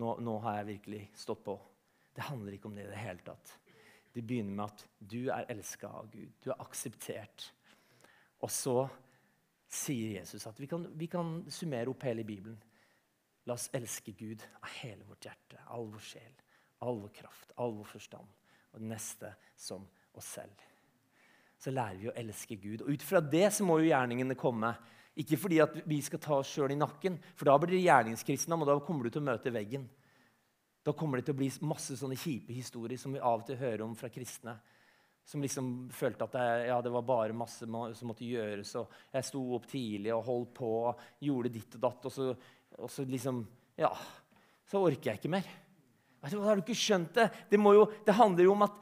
nå, 0.00 0.14
nå 0.24 0.36
har 0.44 0.60
jeg 0.60 0.70
virkelig 0.74 1.02
stått 1.22 1.44
på. 1.44 1.56
Det 2.14 2.26
handler 2.26 2.56
ikke 2.56 2.70
om 2.70 2.78
det 2.78 2.86
i 2.86 2.90
det 2.90 3.02
hele 3.02 3.24
tatt. 3.26 3.54
Det 4.10 4.24
begynner 4.26 4.56
med 4.56 4.64
at 4.66 4.86
du 4.98 5.20
er 5.30 5.46
elska 5.52 5.90
av 6.00 6.10
Gud. 6.10 6.32
Du 6.42 6.50
er 6.50 6.62
akseptert. 6.62 7.50
Og 8.40 8.50
så 8.50 8.88
sier 9.70 10.16
Jesus 10.18 10.48
at 10.50 10.58
vi 10.58 10.66
kan, 10.70 10.88
vi 10.98 11.06
kan 11.10 11.44
summere 11.52 11.92
opp 11.92 12.02
hele 12.08 12.24
Bibelen. 12.26 12.58
La 13.46 13.54
oss 13.54 13.70
elske 13.76 14.12
Gud 14.18 14.42
av 14.60 14.72
hele 14.80 15.06
vårt 15.08 15.28
hjerte, 15.28 15.60
all 15.72 15.88
vår 15.92 16.02
sjel, 16.04 16.34
all 16.84 16.98
vår 17.04 17.12
kraft, 17.20 17.54
all 17.56 17.76
vår 17.78 17.88
forstand. 17.92 18.34
Og 18.72 18.82
det 18.82 18.90
neste 18.90 19.32
som 19.58 19.86
oss 20.18 20.34
selv. 20.36 20.66
Så 21.60 21.72
lærer 21.74 21.98
vi 22.00 22.08
å 22.10 22.16
elske 22.16 22.56
Gud. 22.56 22.82
Og 22.82 22.96
ut 22.96 23.04
fra 23.04 23.20
det 23.22 23.46
så 23.54 23.66
må 23.66 23.78
jo 23.80 23.90
gjerningene 23.90 24.36
komme. 24.38 24.72
Ikke 25.18 25.38
fordi 25.40 25.58
at 25.62 25.74
vi 25.90 25.98
skal 26.04 26.22
ta 26.22 26.36
oss 26.38 26.52
sjøl 26.54 26.72
i 26.74 26.78
nakken, 26.78 27.16
for 27.34 27.50
da 27.50 27.56
blir 27.58 27.74
det 27.74 27.82
gjerningskristendom, 27.82 28.62
og 28.62 28.70
da 28.70 28.76
kommer 28.84 29.06
du 29.06 29.14
til 29.14 29.22
å 29.22 29.28
møte 29.30 29.52
veggen. 29.54 29.88
Da 30.86 30.94
kommer 30.96 31.18
det 31.18 31.26
til 31.28 31.36
å 31.36 31.40
bli 31.40 31.50
masse 31.68 31.96
sånne 31.98 32.16
kjipe 32.16 32.54
historier 32.56 33.00
som 33.00 33.12
vi 33.12 33.20
av 33.20 33.42
og 33.42 33.48
til 33.48 33.58
hører 33.60 33.84
om 33.84 33.96
fra 33.98 34.08
kristne. 34.12 34.54
Som 35.26 35.44
liksom 35.44 35.90
følte 35.92 36.24
at 36.24 36.36
det, 36.36 36.44
ja, 36.70 36.78
det 36.82 36.92
var 36.94 37.04
bare 37.06 37.36
masse 37.36 37.66
som 37.66 38.08
måtte 38.08 38.24
gjøres. 38.24 38.72
og 38.80 38.94
Jeg 39.12 39.28
sto 39.28 39.42
opp 39.58 39.66
tidlig 39.68 40.14
og 40.14 40.24
holdt 40.26 40.54
på 40.56 40.70
og 40.88 41.02
gjorde 41.20 41.52
ditt 41.52 41.76
og 41.76 41.84
datt. 41.84 42.08
Og 42.08 42.14
så, 42.14 42.30
og 42.78 42.90
så 42.90 43.04
liksom 43.04 43.44
Ja, 43.80 43.92
så 44.68 44.80
orker 44.86 45.12
jeg 45.12 45.20
ikke 45.20 45.32
mer. 45.32 45.46
Vet 46.20 46.34
Har 46.36 46.58
du 46.58 46.64
ikke 46.64 46.76
skjønt 46.76 47.14
det? 47.16 47.28
Det, 47.48 47.60
jo, 47.60 47.84
det 48.04 48.16
handler 48.16 48.44
jo 48.44 48.52
om 48.52 48.66
at 48.66 48.80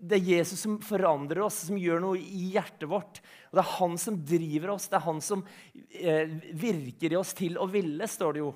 det 0.00 0.16
er 0.16 0.30
Jesus 0.38 0.62
som 0.64 0.78
forandrer 0.84 1.42
oss, 1.44 1.58
som 1.68 1.78
gjør 1.78 2.00
noe 2.02 2.18
i 2.20 2.50
hjertet 2.54 2.88
vårt. 2.88 3.20
Og 3.50 3.58
Det 3.58 3.62
er 3.62 3.74
han 3.76 3.98
som 4.00 4.16
driver 4.24 4.72
oss, 4.74 4.88
det 4.88 4.96
er 4.96 5.04
han 5.04 5.20
som 5.24 5.44
eh, 5.76 6.32
virker 6.56 7.12
i 7.12 7.18
oss 7.20 7.34
til 7.36 7.58
å 7.60 7.68
ville, 7.68 8.08
står 8.08 8.36
det 8.36 8.42
jo. 8.42 8.52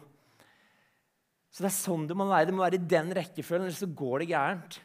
Så 1.54 1.62
det 1.62 1.68
er 1.70 1.76
sånn 1.76 2.06
det 2.10 2.16
må 2.18 2.26
være. 2.30 2.48
Det 2.48 2.56
må 2.56 2.64
være 2.64 2.80
i 2.80 2.88
den 2.94 3.12
rekkefølgen, 3.14 3.68
ellers 3.68 3.82
så 3.84 3.90
går 4.00 4.24
det 4.24 4.30
gærent. 4.32 4.78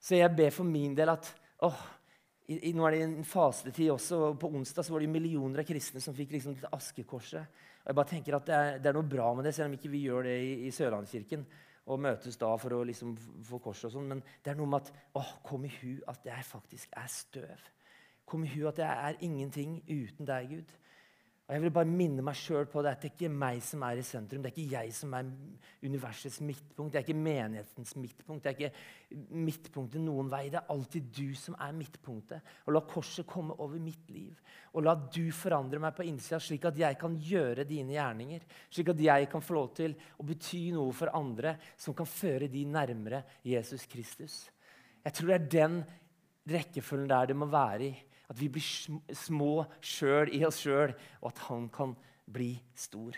Så 0.00 0.20
jeg 0.20 0.36
ber 0.36 0.52
for 0.54 0.68
min 0.68 0.94
del 0.96 1.10
at 1.12 1.32
åh, 1.66 1.80
i, 2.50 2.56
i, 2.70 2.74
Nå 2.74 2.86
er 2.86 2.96
det 2.96 3.00
en 3.06 3.16
fastetid 3.26 3.90
også. 3.94 4.20
og 4.28 4.38
På 4.42 4.52
onsdag 4.52 4.86
så 4.86 4.94
var 4.94 5.02
det 5.02 5.10
millioner 5.12 5.62
av 5.62 5.68
kristne 5.68 6.02
som 6.02 6.16
fikk 6.16 6.36
liksom 6.36 6.56
dette 6.56 6.70
askekorset. 6.76 7.66
Og 7.80 7.90
jeg 7.90 7.98
bare 7.98 8.12
tenker 8.12 8.36
at 8.36 8.46
det 8.46 8.56
er, 8.56 8.78
det 8.78 8.90
er, 8.90 8.96
noe 8.96 9.08
bra 9.08 9.32
med 9.34 9.48
det, 9.48 9.54
selv 9.56 9.70
om 9.70 9.76
ikke 9.78 9.92
vi 9.92 10.04
gjør 10.04 10.28
det 10.28 10.36
i, 10.44 10.54
i 10.68 10.72
Sørlandskirken 10.74 11.44
og 11.90 12.00
møtes 12.02 12.38
da 12.38 12.50
for 12.60 12.76
å 12.76 12.84
liksom 12.86 13.16
få 13.46 13.58
kors 13.62 13.82
og 13.88 13.94
sånn. 13.96 14.08
Men 14.12 14.22
det 14.44 14.52
er 14.52 14.58
noe 14.60 14.70
med 14.70 14.86
at 14.86 14.92
å, 15.18 15.24
kom 15.46 15.66
i 15.66 15.72
hu 15.80 15.98
at 16.10 16.26
jeg 16.28 16.46
faktisk 16.46 16.94
er 16.98 17.10
støv. 17.10 17.66
Kom 18.30 18.46
i 18.46 18.52
hu 18.52 18.68
at 18.70 18.78
jeg 18.78 19.08
er 19.08 19.18
ingenting 19.26 19.80
uten 19.88 20.28
deg, 20.28 20.52
Gud. 20.54 20.74
Og 21.50 21.56
jeg 21.56 21.62
vil 21.64 21.72
bare 21.74 21.90
minne 21.90 22.22
meg 22.22 22.36
sjøl 22.38 22.68
på 22.70 22.78
det 22.86 22.92
at 22.92 23.00
det 23.02 23.08
er 23.08 23.14
ikke 23.16 23.28
meg 23.34 23.56
som 23.66 23.82
er 23.82 23.98
i 23.98 24.04
sentrum. 24.06 24.38
Det 24.38 24.52
er 24.52 24.54
ikke 24.54 24.76
jeg 24.76 24.92
som 24.94 25.14
er 25.18 25.30
universets 25.82 26.36
midtpunkt. 26.46 26.92
Det 26.94 27.00
er 27.00 27.02
ikke 27.02 27.16
menighetens 27.18 27.96
midtpunkt. 27.98 28.44
Det 28.44 28.52
er 28.52 28.54
ikke 28.54 29.24
midtpunktet 29.34 30.04
noen 30.04 30.28
vei. 30.30 30.44
Det 30.46 30.60
er 30.60 30.70
alltid 30.70 31.08
du 31.16 31.32
som 31.34 31.56
er 31.58 31.72
midtpunktet. 31.74 32.52
Og 32.70 32.76
la 32.76 32.84
korset 32.86 33.26
komme 33.26 33.56
over 33.58 33.82
mitt 33.82 34.12
liv. 34.14 34.36
Og 34.78 34.86
la 34.86 34.94
du 34.94 35.24
forandre 35.34 35.80
meg 35.82 35.96
på 35.96 36.06
innsida, 36.06 36.38
slik 36.38 36.68
at 36.70 36.78
jeg 36.78 37.00
kan 37.00 37.16
gjøre 37.18 37.64
dine 37.66 37.96
gjerninger. 37.96 38.44
Slik 38.70 38.92
at 38.94 39.02
jeg 39.08 39.26
kan 39.32 39.42
få 39.42 39.56
lov 39.58 39.72
til 39.80 39.98
å 40.22 40.28
bety 40.28 40.68
noe 40.76 40.94
for 40.94 41.10
andre 41.18 41.56
som 41.74 41.98
kan 41.98 42.06
føre 42.06 42.46
de 42.52 42.62
nærmere 42.62 43.24
Jesus 43.42 43.90
Kristus. 43.90 44.44
Jeg 45.02 45.18
tror 45.18 45.34
det 45.34 45.40
er 45.40 45.50
den 45.56 45.80
rekkefølgen 46.54 47.10
der 47.10 47.32
det 47.32 47.38
må 47.42 47.50
være 47.50 47.90
i. 47.90 47.92
At 48.30 48.38
vi 48.38 48.48
blir 48.52 48.62
små 49.16 49.64
sjøl 49.82 50.30
i 50.36 50.44
oss 50.46 50.60
sjøl, 50.62 50.94
og 51.20 51.32
at 51.32 51.42
han 51.48 51.66
kan 51.74 51.96
bli 52.30 52.52
stor. 52.78 53.16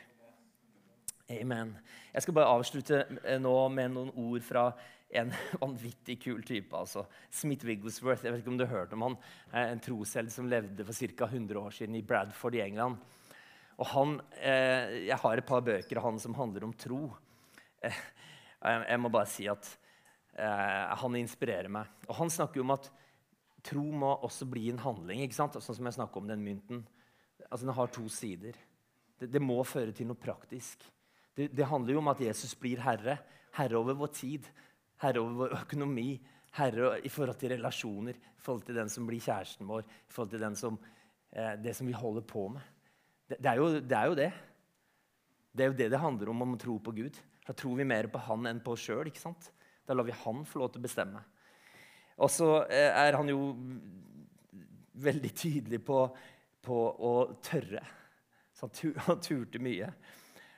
Amen. 1.33 1.77
Jeg 2.12 2.25
skal 2.25 2.37
bare 2.37 2.53
avslutte 2.53 3.05
eh, 3.22 3.38
nå 3.40 3.55
med 3.72 3.92
noen 3.94 4.12
ord 4.18 4.42
fra 4.44 4.66
en 5.12 5.33
vanvittig 5.62 6.18
kul 6.22 6.42
type. 6.44 6.77
altså. 6.77 7.05
Smith 7.31 7.66
Wigglesworth. 7.68 8.25
Jeg 8.25 8.33
vet 8.33 8.42
ikke 8.42 8.53
om 8.55 8.59
du 8.61 8.66
har 8.66 8.75
hørt 8.75 8.94
om 8.96 9.07
han. 9.07 9.18
En 9.62 9.83
troshelt 9.85 10.33
som 10.33 10.48
levde 10.51 10.85
for 10.88 10.96
ca. 10.96 11.29
100 11.29 11.61
år 11.61 11.77
siden 11.77 11.98
i 11.98 12.05
Bradford 12.07 12.57
i 12.57 12.64
England. 12.64 13.01
Og 13.79 13.87
han, 13.92 14.20
eh, 14.38 15.07
Jeg 15.09 15.18
har 15.18 15.37
et 15.37 15.46
par 15.46 15.61
bøker 15.61 15.98
av 15.98 16.05
han 16.05 16.18
som 16.18 16.35
handler 16.35 16.64
om 16.64 16.72
tro. 16.72 17.16
Eh, 17.83 17.92
jeg 18.62 19.01
må 19.01 19.11
bare 19.11 19.27
si 19.27 19.48
at 19.48 19.77
eh, 20.38 20.96
han 20.96 21.16
inspirerer 21.16 21.68
meg. 21.68 21.87
Og 22.09 22.14
Han 22.16 22.31
snakker 22.31 22.61
om 22.61 22.70
at 22.70 22.90
tro 23.66 23.85
må 23.94 24.11
også 24.27 24.46
bli 24.51 24.68
en 24.72 24.81
handling. 24.83 25.22
ikke 25.22 25.38
sant? 25.38 25.57
Sånn 25.62 25.79
som 25.79 25.88
jeg 25.88 25.98
snakker 25.98 26.22
om 26.22 26.29
den 26.31 26.42
mynten. 26.44 26.83
Altså, 27.48 27.66
Den 27.66 27.77
har 27.77 27.92
to 27.94 28.09
sider. 28.09 28.59
Det, 29.18 29.31
det 29.31 29.42
må 29.42 29.61
føre 29.64 29.94
til 29.94 30.09
noe 30.11 30.18
praktisk. 30.18 30.85
Det, 31.37 31.48
det, 31.55 31.68
handler 31.68 31.94
jo 31.94 32.03
om 32.03 32.12
at 32.12 32.20
Jesus 32.20 32.55
blir 32.59 32.83
herre. 32.83 33.18
Herre 33.57 33.79
over 33.79 33.96
vår 33.96 34.12
tid, 34.16 34.46
herre 35.03 35.20
over 35.20 35.38
vår 35.42 35.57
økonomi, 35.62 36.20
herre 36.57 36.96
i 37.05 37.11
forhold 37.12 37.38
til 37.40 37.53
relasjoner, 37.55 38.16
i 38.16 38.42
forhold 38.42 38.64
til 38.66 38.79
den 38.81 38.90
som 38.92 39.09
blir 39.09 39.22
kjæresten 39.22 39.68
vår, 39.68 39.85
i 39.85 40.12
forhold 40.12 40.33
til 40.33 40.57
som, 40.57 40.79
eh, 41.33 41.55
det 41.61 41.77
som 41.77 41.87
vi 41.87 41.96
holder 41.96 42.25
på 42.29 42.46
med. 42.48 42.62
Det, 43.29 43.38
det, 43.38 43.51
er 43.51 43.61
jo, 43.61 43.68
det, 43.81 43.98
er 43.98 44.07
jo, 44.07 44.14
det 44.14 44.31
det. 45.53 45.64
er 45.64 45.70
jo 45.70 45.79
det 45.79 45.90
det 45.92 46.01
handler 46.01 46.33
om 46.33 46.42
om 46.42 46.55
å 46.57 46.61
tro 46.61 46.79
på 46.79 46.96
Gud. 46.96 47.20
Da 47.46 47.53
tror 47.53 47.77
vi 47.77 47.85
mer 47.85 48.07
på 48.07 48.18
Han 48.29 48.46
enn 48.46 48.61
på 48.62 48.72
oss 48.72 48.87
sjøl. 48.87 49.11
Da 49.87 49.94
lar 49.94 50.07
vi 50.07 50.12
Han 50.25 50.44
få 50.46 50.62
lov 50.62 50.72
til 50.72 50.83
å 50.83 50.88
bestemme. 50.88 51.22
Og 52.20 52.31
så 52.31 52.51
eh, 52.66 52.90
er 52.90 53.16
han 53.16 53.31
jo 53.31 53.40
veldig 55.03 55.33
tydelig 55.35 55.81
på, 55.85 56.05
på 56.62 56.81
å 56.92 57.14
tørre. 57.44 57.85
Så 58.53 58.68
han 59.07 59.22
turte 59.22 59.62
mye. 59.62 59.88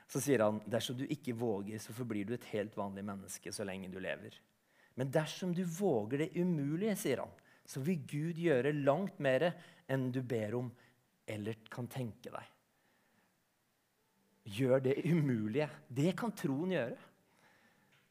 Så 0.07 0.21
sier 0.21 0.43
han 0.45 0.59
dersom 0.69 0.97
du 0.99 1.05
ikke 1.09 1.35
våger, 1.37 1.79
så 1.81 1.95
forblir 1.95 2.27
du 2.27 2.35
et 2.35 2.51
helt 2.51 2.75
vanlig 2.77 3.05
menneske 3.07 3.53
så 3.55 3.65
lenge 3.65 3.89
du 3.89 3.97
lever. 4.03 4.35
Men 4.95 5.11
dersom 5.11 5.51
du 5.55 5.63
våger 5.67 6.23
det 6.23 6.33
umulige, 6.37 6.95
sier 6.99 7.23
han, 7.23 7.31
så 7.65 7.81
vil 7.83 8.03
Gud 8.07 8.37
gjøre 8.39 8.75
langt 8.77 9.17
mer 9.23 9.49
enn 9.91 10.11
du 10.13 10.21
ber 10.23 10.53
om 10.59 10.69
eller 11.25 11.57
kan 11.73 11.89
tenke 11.89 12.29
deg. 12.29 12.51
Gjør 14.55 14.83
det 14.85 14.99
umulige. 15.09 15.67
Det 15.89 16.11
kan 16.17 16.33
troen 16.37 16.75
gjøre. 16.75 16.99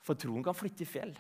For 0.05 0.19
troen 0.19 0.43
kan 0.45 0.57
flytte 0.59 0.83
i 0.83 0.89
fjell. 0.89 1.15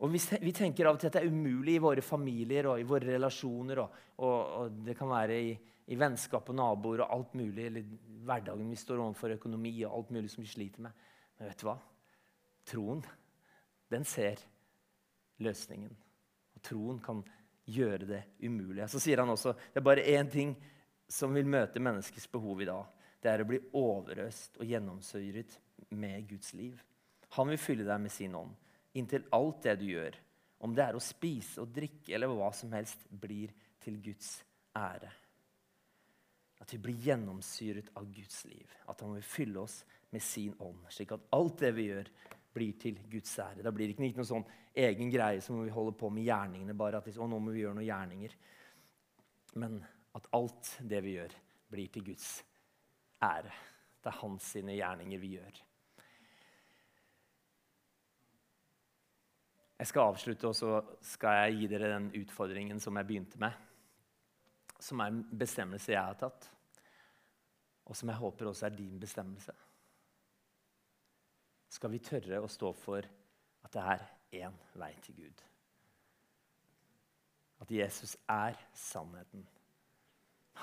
Og 0.00 0.12
vi, 0.12 0.52
tenker 0.56 0.88
av 0.88 0.96
og 0.96 1.00
til 1.02 1.10
at 1.10 1.18
det 1.18 1.22
er 1.26 1.32
umulig 1.32 1.74
i 1.76 1.82
våre 1.82 2.02
familier 2.04 2.70
og 2.70 2.80
i 2.80 2.86
våre 2.88 3.12
relasjoner. 3.18 3.82
Og, 3.82 3.96
og, 4.24 4.36
og 4.56 4.78
det 4.86 4.94
kan 4.96 5.10
være 5.10 5.36
i, 5.36 5.50
i, 5.92 5.98
vennskap 6.00 6.48
og 6.48 6.56
naboer 6.56 7.02
og 7.04 7.16
alt 7.18 7.34
mulig. 7.36 7.66
Eller 7.68 7.90
hverdagen 8.24 8.70
vi 8.72 8.78
står 8.80 9.02
overfor 9.04 9.34
økonomi 9.36 9.74
og 9.82 9.98
alt 9.98 10.14
mulig 10.16 10.32
som 10.32 10.44
vi 10.44 10.48
sliter 10.48 10.86
med. 10.86 11.10
Men 11.36 11.50
vet 11.50 11.60
du 11.60 11.66
hva? 11.68 11.76
Troen 12.70 13.02
den 13.90 14.06
ser 14.08 14.40
løsningen. 15.44 15.92
Og 16.56 16.64
troen 16.64 17.02
kan 17.04 17.20
gjøre 17.68 18.08
det 18.08 18.22
umulige. 18.40 18.88
Så 18.88 19.02
sier 19.04 19.20
han 19.20 19.34
også 19.34 19.52
det 19.58 19.82
er 19.82 19.88
bare 19.90 20.06
én 20.16 20.32
ting 20.32 20.54
som 21.10 21.34
vil 21.34 21.48
møte 21.50 21.82
menneskets 21.82 22.30
behov 22.32 22.62
i 22.62 22.70
dag. 22.70 22.88
Det 23.20 23.28
er 23.28 23.44
å 23.44 23.50
bli 23.50 23.60
overøst 23.76 24.56
og 24.62 24.64
gjennomsyret 24.64 25.58
med 25.92 26.24
Guds 26.30 26.54
liv. 26.56 26.80
Han 27.36 27.52
vil 27.52 27.60
fylle 27.60 27.84
deg 27.84 28.00
med 28.00 28.14
sin 28.14 28.38
ånd 28.38 28.56
inntil 28.98 29.26
alt 29.36 29.62
det 29.66 29.76
du 29.80 29.86
gjør, 29.92 30.16
om 30.60 30.74
det 30.76 30.84
er 30.84 30.96
å 30.96 31.02
spise 31.02 31.62
og 31.62 31.72
drikke 31.72 32.14
eller 32.16 32.32
hva 32.32 32.50
som 32.56 32.72
helst, 32.76 33.06
blir 33.08 33.52
til 33.80 33.96
Guds 34.04 34.34
ære. 34.76 35.10
At 36.60 36.74
vi 36.74 36.80
blir 36.84 37.06
gjennomsyret 37.06 37.88
av 37.96 38.10
Guds 38.12 38.42
liv. 38.50 38.68
At 38.90 39.00
han 39.00 39.14
vil 39.16 39.24
fylle 39.24 39.62
oss 39.62 39.78
med 40.12 40.22
sin 40.22 40.52
ånd, 40.60 40.84
slik 40.92 41.14
at 41.16 41.30
alt 41.32 41.62
det 41.62 41.72
vi 41.78 41.88
gjør, 41.88 42.10
blir 42.52 42.74
til 42.82 42.98
Guds 43.08 43.32
ære. 43.38 43.62
Da 43.62 43.72
blir 43.72 43.88
det 43.88 43.94
ikke 43.94 44.18
noen 44.18 44.26
sånn 44.26 44.48
egen 44.82 45.10
greie 45.12 45.40
som 45.44 45.62
vi 45.62 45.72
holder 45.72 45.96
på 45.98 46.10
med 46.12 46.26
gjerningene. 46.26 46.74
bare 46.74 46.98
at 46.98 47.06
liksom, 47.06 47.30
nå 47.30 47.38
må 47.38 47.54
vi 47.54 47.62
gjøre 47.62 47.78
noen 47.78 47.86
gjerninger. 47.86 48.36
Men 49.54 49.80
at 50.18 50.26
alt 50.34 50.76
det 50.82 51.00
vi 51.06 51.16
gjør, 51.16 51.34
blir 51.70 51.88
til 51.94 52.04
Guds 52.10 52.42
ære. 53.22 53.52
Det 54.02 54.10
er 54.10 54.20
hans 54.22 54.52
sine 54.56 54.74
gjerninger 54.74 55.22
vi 55.22 55.36
gjør. 55.36 55.60
Jeg 59.80 59.88
skal 59.88 60.10
avslutte, 60.10 60.48
og 60.48 60.56
så 60.56 60.74
skal 61.00 61.38
jeg 61.38 61.56
gi 61.56 61.70
dere 61.72 61.94
den 61.94 62.10
utfordringen 62.20 62.80
som 62.80 63.00
jeg 63.00 63.08
begynte 63.08 63.40
med. 63.40 63.56
Som 64.80 65.00
er 65.00 65.12
en 65.12 65.24
bestemmelse 65.40 65.94
jeg 65.94 66.04
har 66.04 66.20
tatt, 66.20 66.50
og 67.88 67.96
som 67.96 68.12
jeg 68.12 68.20
håper 68.20 68.52
også 68.52 68.68
er 68.68 68.76
din 68.76 69.00
bestemmelse 69.00 69.56
skal 71.70 71.92
vi 71.92 72.02
tørre 72.02 72.42
å 72.42 72.50
stå 72.50 72.72
for 72.76 73.06
at 73.64 73.72
det 73.74 73.84
er 73.94 74.06
én 74.42 74.56
vei 74.80 74.90
til 75.04 75.22
Gud. 75.22 75.42
At 77.60 77.70
Jesus 77.70 78.16
er 78.28 78.58
sannheten. 78.74 79.44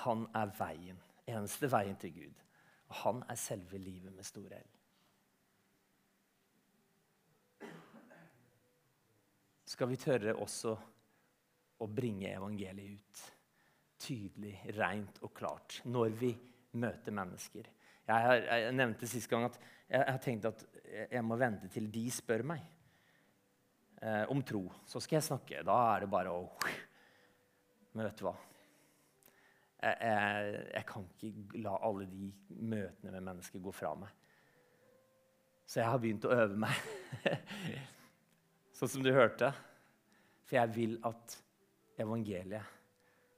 Han 0.04 0.26
er 0.36 0.52
veien, 0.58 0.98
eneste 1.26 1.70
veien 1.70 1.96
til 2.00 2.14
Gud. 2.14 2.42
Og 2.88 3.00
han 3.02 3.22
er 3.28 3.40
selve 3.40 3.80
livet 3.80 4.12
med 4.14 4.26
stor 4.26 4.52
L. 4.58 4.77
Skal 9.68 9.90
vi 9.90 9.98
tørre 10.00 10.32
også 10.40 10.72
å 11.78 11.86
bringe 11.92 12.30
evangeliet 12.30 12.96
ut 12.96 13.24
tydelig, 14.00 14.54
rent 14.78 15.18
og 15.26 15.34
klart 15.36 15.80
når 15.84 16.14
vi 16.16 16.30
møter 16.80 17.12
mennesker? 17.12 17.68
Jeg, 18.08 18.24
har, 18.24 18.40
jeg 18.40 18.76
nevnte 18.78 19.08
sist 19.10 19.28
gang 19.28 19.44
at 19.44 19.58
jeg 19.88 20.06
har 20.06 20.20
tenkt 20.24 20.48
at 20.48 20.64
jeg 20.88 21.20
må 21.24 21.36
vente 21.40 21.68
til 21.72 21.90
de 21.92 22.06
spør 22.12 22.46
meg 22.48 22.62
eh, 24.00 24.24
om 24.32 24.40
tro. 24.46 24.62
Så 24.88 25.02
skal 25.04 25.18
jeg 25.18 25.26
snakke. 25.26 25.60
Da 25.68 25.76
er 25.90 26.06
det 26.06 26.10
bare 26.12 26.32
å 26.32 26.46
Men 27.92 28.06
vet 28.06 28.20
du 28.20 28.24
hva? 28.28 28.34
Jeg, 29.82 29.94
jeg, 30.00 30.64
jeg, 30.72 30.84
kan 30.88 31.04
ikke 31.12 31.60
la 31.60 31.76
alle 31.86 32.08
de 32.08 32.30
møtene 32.56 33.12
med 33.12 33.28
mennesker 33.28 33.62
gå 33.62 33.72
fra 33.74 33.92
meg. 34.00 34.16
Så 35.68 35.82
jeg 35.82 35.92
har 35.92 36.00
begynt 36.00 36.24
å 36.24 36.32
øve 36.32 36.56
meg. 36.64 36.82
sånn 38.78 38.92
som 38.92 39.04
du 39.04 39.10
hørte. 39.14 39.50
For 40.46 40.58
jeg 40.60 40.74
vil 40.74 40.96
at 41.06 41.34
evangeliet 42.00 42.76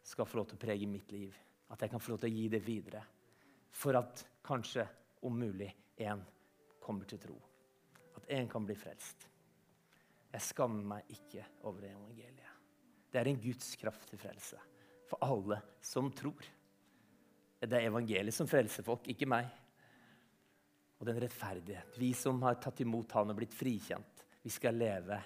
skal 0.06 0.28
få 0.28 0.40
lov 0.40 0.50
til 0.50 0.58
å 0.58 0.64
prege 0.66 0.88
mitt 0.90 1.12
liv. 1.14 1.34
At 1.70 1.82
jeg 1.82 1.92
kan 1.92 2.02
få 2.02 2.12
lov 2.12 2.22
til 2.22 2.30
å 2.30 2.36
gi 2.36 2.46
det 2.52 2.60
videre. 2.64 3.02
For 3.70 3.96
at 3.98 4.24
kanskje, 4.46 4.84
om 5.26 5.36
mulig, 5.38 5.70
én 6.00 6.22
kommer 6.82 7.08
til 7.08 7.20
tro. 7.22 7.36
At 8.18 8.26
én 8.32 8.48
kan 8.50 8.66
bli 8.66 8.76
frelst. 8.78 9.28
Jeg 10.30 10.46
skammer 10.46 10.86
meg 10.94 11.14
ikke 11.14 11.44
over 11.66 11.88
evangeliet. 11.88 12.58
Det 13.10 13.18
er 13.18 13.30
en 13.30 13.40
Guds 13.42 13.72
kraft 13.78 14.06
til 14.10 14.20
frelse 14.22 14.58
for 15.10 15.18
alle 15.26 15.58
som 15.82 16.12
tror. 16.14 16.44
Det 17.60 17.76
er 17.76 17.88
evangeliet 17.88 18.34
som 18.34 18.48
frelser 18.48 18.86
folk, 18.86 19.08
ikke 19.10 19.28
meg. 19.28 19.48
Og 21.00 21.08
den 21.08 21.18
rettferdighet. 21.22 21.98
Vi 21.98 22.12
som 22.14 22.38
har 22.44 22.60
tatt 22.62 22.82
imot 22.84 23.12
Han 23.16 23.32
og 23.32 23.40
blitt 23.40 23.56
frikjent, 23.56 24.19
vi 24.42 24.50
skal 24.50 24.78
leve 24.80 25.18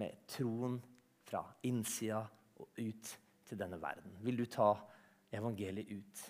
med 0.00 0.22
troen 0.26 0.78
fra 1.28 1.42
innsida 1.68 2.22
og 2.60 2.78
ut 2.78 3.10
til 3.48 3.58
denne 3.60 3.78
verden. 3.80 4.14
Vil 4.24 4.38
du 4.40 4.46
ta 4.46 4.70
evangeliet 5.32 5.90
ut? 5.92 6.22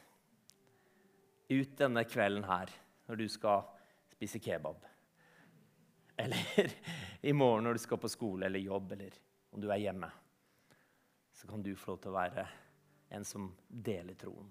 Ut 1.53 1.77
denne 1.79 2.05
kvelden 2.09 2.47
her, 2.49 2.73
når 3.07 3.21
du 3.21 3.29
skal 3.31 3.67
spise 4.13 4.41
kebab. 4.43 4.87
Eller 6.19 6.73
i 7.29 7.33
morgen 7.33 7.65
når 7.67 7.79
du 7.79 7.85
skal 7.85 8.01
på 8.01 8.11
skole 8.11 8.47
eller 8.47 8.63
jobb, 8.63 8.93
eller 8.97 9.15
om 9.53 9.61
du 9.61 9.69
er 9.71 9.83
hjemme. 9.83 10.11
Så 11.33 11.49
kan 11.49 11.63
du 11.63 11.75
få 11.77 11.95
lov 11.95 12.03
til 12.03 12.13
å 12.13 12.19
være 12.19 12.47
en 13.13 13.25
som 13.27 13.51
deler 13.69 14.17
troen. 14.19 14.51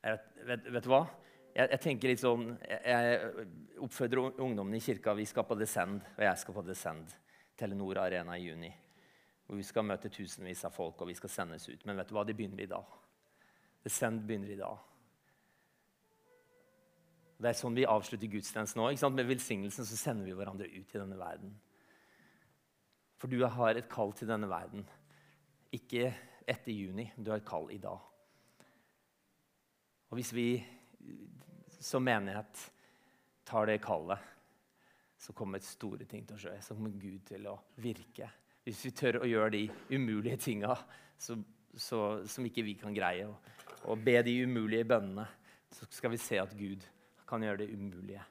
Vet, 0.00 0.30
vet, 0.48 0.68
vet, 0.72 0.84
du 0.84 0.88
hva? 0.88 1.02
Jeg, 1.50 1.66
jeg, 1.66 1.80
tenker 1.82 2.12
litt 2.12 2.22
sånn, 2.22 2.52
jeg, 2.62 2.80
jeg 2.86 3.46
oppfordrer 3.82 4.38
ungdommene 4.42 4.78
i 4.78 4.84
kirka. 4.84 5.16
Vi 5.18 5.26
skal 5.26 5.46
på 5.48 5.56
Descend, 5.58 6.04
og 6.14 6.22
jeg 6.24 6.42
skal 6.42 6.56
på 6.56 6.64
Descend. 6.66 7.16
Telenor 7.58 7.98
Arena 8.04 8.36
i 8.38 8.44
juni. 8.46 8.70
Hvor 9.46 9.58
vi 9.58 9.66
skal 9.66 9.84
møte 9.84 10.12
tusenvis 10.12 10.62
av 10.68 10.74
folk, 10.76 11.02
og 11.02 11.10
vi 11.10 11.16
skal 11.18 11.32
sendes 11.32 11.66
ut. 11.68 11.82
Men 11.88 11.98
vet 11.98 12.08
du 12.08 12.14
hva? 12.16 12.24
De 12.24 12.36
begynner 12.38 12.62
i 12.62 12.70
dag. 12.70 12.94
Descend 13.84 14.22
begynner 14.28 14.54
i 14.54 14.60
dag. 14.60 14.86
Det 17.40 17.48
er 17.48 17.56
sånn 17.56 17.76
vi 17.76 17.88
avslutter 17.88 18.28
gudstjenesten 18.30 18.82
nå. 18.82 18.90
Med 19.16 19.28
velsignelsen 19.30 19.86
så 19.88 19.96
sender 19.96 20.28
vi 20.28 20.36
hverandre 20.36 20.68
ut 20.68 20.94
i 20.94 21.00
denne 21.00 21.18
verden. 21.18 21.54
For 23.20 23.32
du 23.32 23.40
har 23.42 23.76
et 23.76 23.88
kall 23.90 24.12
til 24.16 24.28
denne 24.28 24.48
verden. 24.48 24.84
Ikke 25.72 26.12
etter 26.48 26.72
juni, 26.72 27.08
du 27.16 27.30
har 27.32 27.40
et 27.40 27.48
kall 27.48 27.70
i 27.72 27.80
dag. 27.80 28.00
Og 30.10 30.18
hvis 30.18 30.32
vi 30.36 30.48
som 31.80 32.04
menighet 32.04 32.66
tar 33.44 33.66
det 33.66 33.80
kallet, 33.82 34.18
så 35.20 35.32
kommer 35.36 35.60
store 35.64 36.06
ting 36.08 36.24
til 36.26 36.36
å 36.36 36.40
skje. 36.40 36.54
Så 36.64 36.76
kommer 36.76 36.94
Gud 36.96 37.24
til 37.28 37.48
å 37.50 37.56
virke. 37.82 38.30
Hvis 38.64 38.84
vi 38.86 38.92
tør 38.96 39.20
å 39.20 39.28
gjøre 39.28 39.52
de 39.56 39.64
umulige 39.92 40.38
tinga 40.40 40.76
som 41.20 42.46
ikke 42.46 42.64
vi 42.64 42.76
kan 42.80 42.94
greie, 42.96 43.26
og, 43.28 43.36
og 43.90 44.04
be 44.04 44.16
de 44.24 44.36
umulige 44.44 44.88
bønnene, 44.88 45.26
så 45.70 45.86
skal 45.92 46.14
vi 46.14 46.20
se 46.20 46.40
at 46.40 46.54
Gud 46.58 46.84
kan 47.28 47.44
gjøre 47.44 47.62
det 47.62 47.72
umulige 47.74 48.22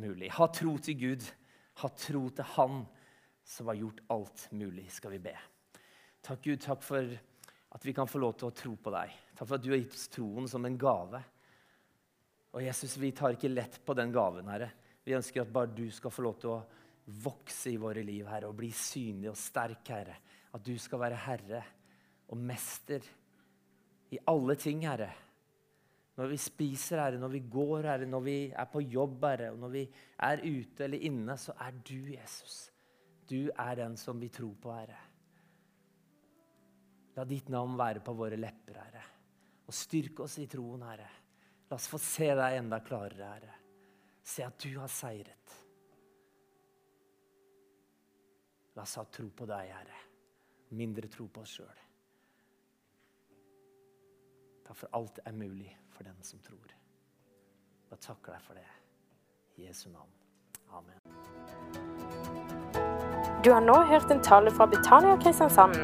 mulig. 0.00 0.30
Ha 0.36 0.48
tro 0.52 0.76
til 0.78 0.98
Gud. 1.00 1.24
Ha 1.82 1.88
tro 1.98 2.28
til 2.32 2.52
Han 2.56 2.84
som 3.46 3.68
har 3.70 3.78
gjort 3.78 4.02
alt 4.10 4.48
mulig, 4.50 4.88
skal 4.90 5.12
vi 5.14 5.22
be. 5.28 5.34
Takk, 6.24 6.42
Gud, 6.42 6.60
takk 6.62 6.82
for 6.82 7.16
at 7.76 7.84
vi 7.86 7.94
kan 7.94 8.08
få 8.10 8.18
lov 8.18 8.34
til 8.38 8.48
å 8.48 8.56
tro 8.56 8.72
på 8.80 8.92
deg. 8.94 9.12
Takk 9.36 9.46
for 9.46 9.58
at 9.58 9.64
du 9.64 9.70
har 9.70 9.78
gitt 9.78 9.94
oss 9.94 10.08
troen 10.10 10.48
som 10.50 10.64
en 10.66 10.78
gave. 10.80 11.20
Og 12.56 12.64
Jesus, 12.64 12.94
vi 12.96 13.10
tar 13.12 13.36
ikke 13.36 13.52
lett 13.52 13.76
på 13.84 13.92
den 13.92 14.12
gaven, 14.14 14.48
Herre. 14.48 14.70
Vi 15.04 15.12
ønsker 15.12 15.44
at 15.44 15.52
bare 15.52 15.68
du 15.76 15.84
skal 15.92 16.12
få 16.12 16.24
lov 16.24 16.38
til 16.40 16.54
å 16.54 16.62
vokse 17.22 17.68
i 17.68 17.78
våre 17.78 18.00
liv, 18.02 18.24
Herre, 18.26 18.48
og 18.48 18.56
bli 18.56 18.70
synlig 18.72 19.28
og 19.28 19.36
sterk, 19.36 19.84
Herre. 19.92 20.16
At 20.56 20.64
du 20.64 20.72
skal 20.80 21.02
være 21.02 21.18
herre 21.20 21.60
og 22.32 22.40
mester 22.40 23.04
I 24.14 24.18
alle 24.32 24.56
ting, 24.56 24.86
Herre. 24.86 25.10
Når 26.16 26.30
vi 26.30 26.38
spiser, 26.40 27.02
Herre, 27.02 27.20
når 27.20 27.34
vi 27.34 27.42
går, 27.52 27.90
Herre, 27.90 28.08
når 28.08 28.24
vi 28.24 28.36
er 28.48 28.70
på 28.72 28.80
jobb, 28.86 29.18
Herre, 29.28 29.50
og 29.52 29.60
når 29.60 29.74
vi 29.74 29.82
er 30.24 30.44
ute 30.46 30.86
eller 30.86 31.04
inne, 31.10 31.36
så 31.36 31.52
er 31.60 31.76
du 31.84 31.98
Jesus. 32.14 32.56
Du 33.28 33.50
er 33.50 33.76
den 33.82 33.98
som 34.00 34.16
vi 34.22 34.30
tror 34.32 34.56
på, 34.62 34.72
Herre. 34.72 35.02
La 37.18 37.28
ditt 37.28 37.52
navn 37.52 37.76
være 37.76 38.00
på 38.06 38.16
våre 38.16 38.40
lepper, 38.40 38.80
Herre. 38.80 39.06
Og 39.66 39.76
styrke 39.76 40.24
oss 40.24 40.38
i 40.40 40.48
troen, 40.48 40.88
Herre. 40.88 41.10
La 41.68 41.76
oss 41.76 41.88
få 41.88 41.98
se 41.98 42.28
deg 42.34 42.58
enda 42.60 42.80
klarere, 42.80 43.30
Herre. 43.34 43.54
Se 44.22 44.44
at 44.46 44.58
du 44.62 44.78
har 44.78 44.90
seiret. 44.90 45.56
La 48.76 48.82
oss 48.82 48.96
ha 49.00 49.04
tro 49.10 49.28
på 49.34 49.48
deg, 49.50 49.72
Herre. 49.74 49.98
Mindre 50.76 51.10
tro 51.10 51.26
på 51.30 51.42
oss 51.42 51.58
sjøl. 51.58 51.82
Takk 54.66 54.80
for 54.82 54.98
alt 54.98 55.20
er 55.24 55.34
mulig 55.34 55.70
for 55.94 56.06
den 56.06 56.18
som 56.26 56.42
tror. 56.42 56.74
Jeg 57.90 57.98
takker 58.02 58.34
deg 58.34 58.42
for 58.42 58.58
det. 58.58 58.66
I 59.56 59.68
Jesu 59.68 59.88
navn. 59.90 60.10
Amen. 60.74 60.98
Du 63.44 63.52
har 63.52 63.62
nå 63.62 63.76
hørt 63.86 64.10
en 64.10 64.22
tale 64.22 64.50
fra 64.50 64.66
Betania 64.66 65.16
Kristiansand. 65.22 65.76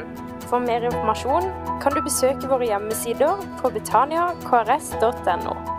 For 0.49 0.59
mer 0.59 0.83
informasjon 0.83 1.47
kan 1.81 1.95
du 1.95 2.01
besøke 2.03 2.49
våre 2.51 2.67
hjemmesider 2.67 3.39
på 3.61 3.71
betaniakrs.no. 3.73 5.72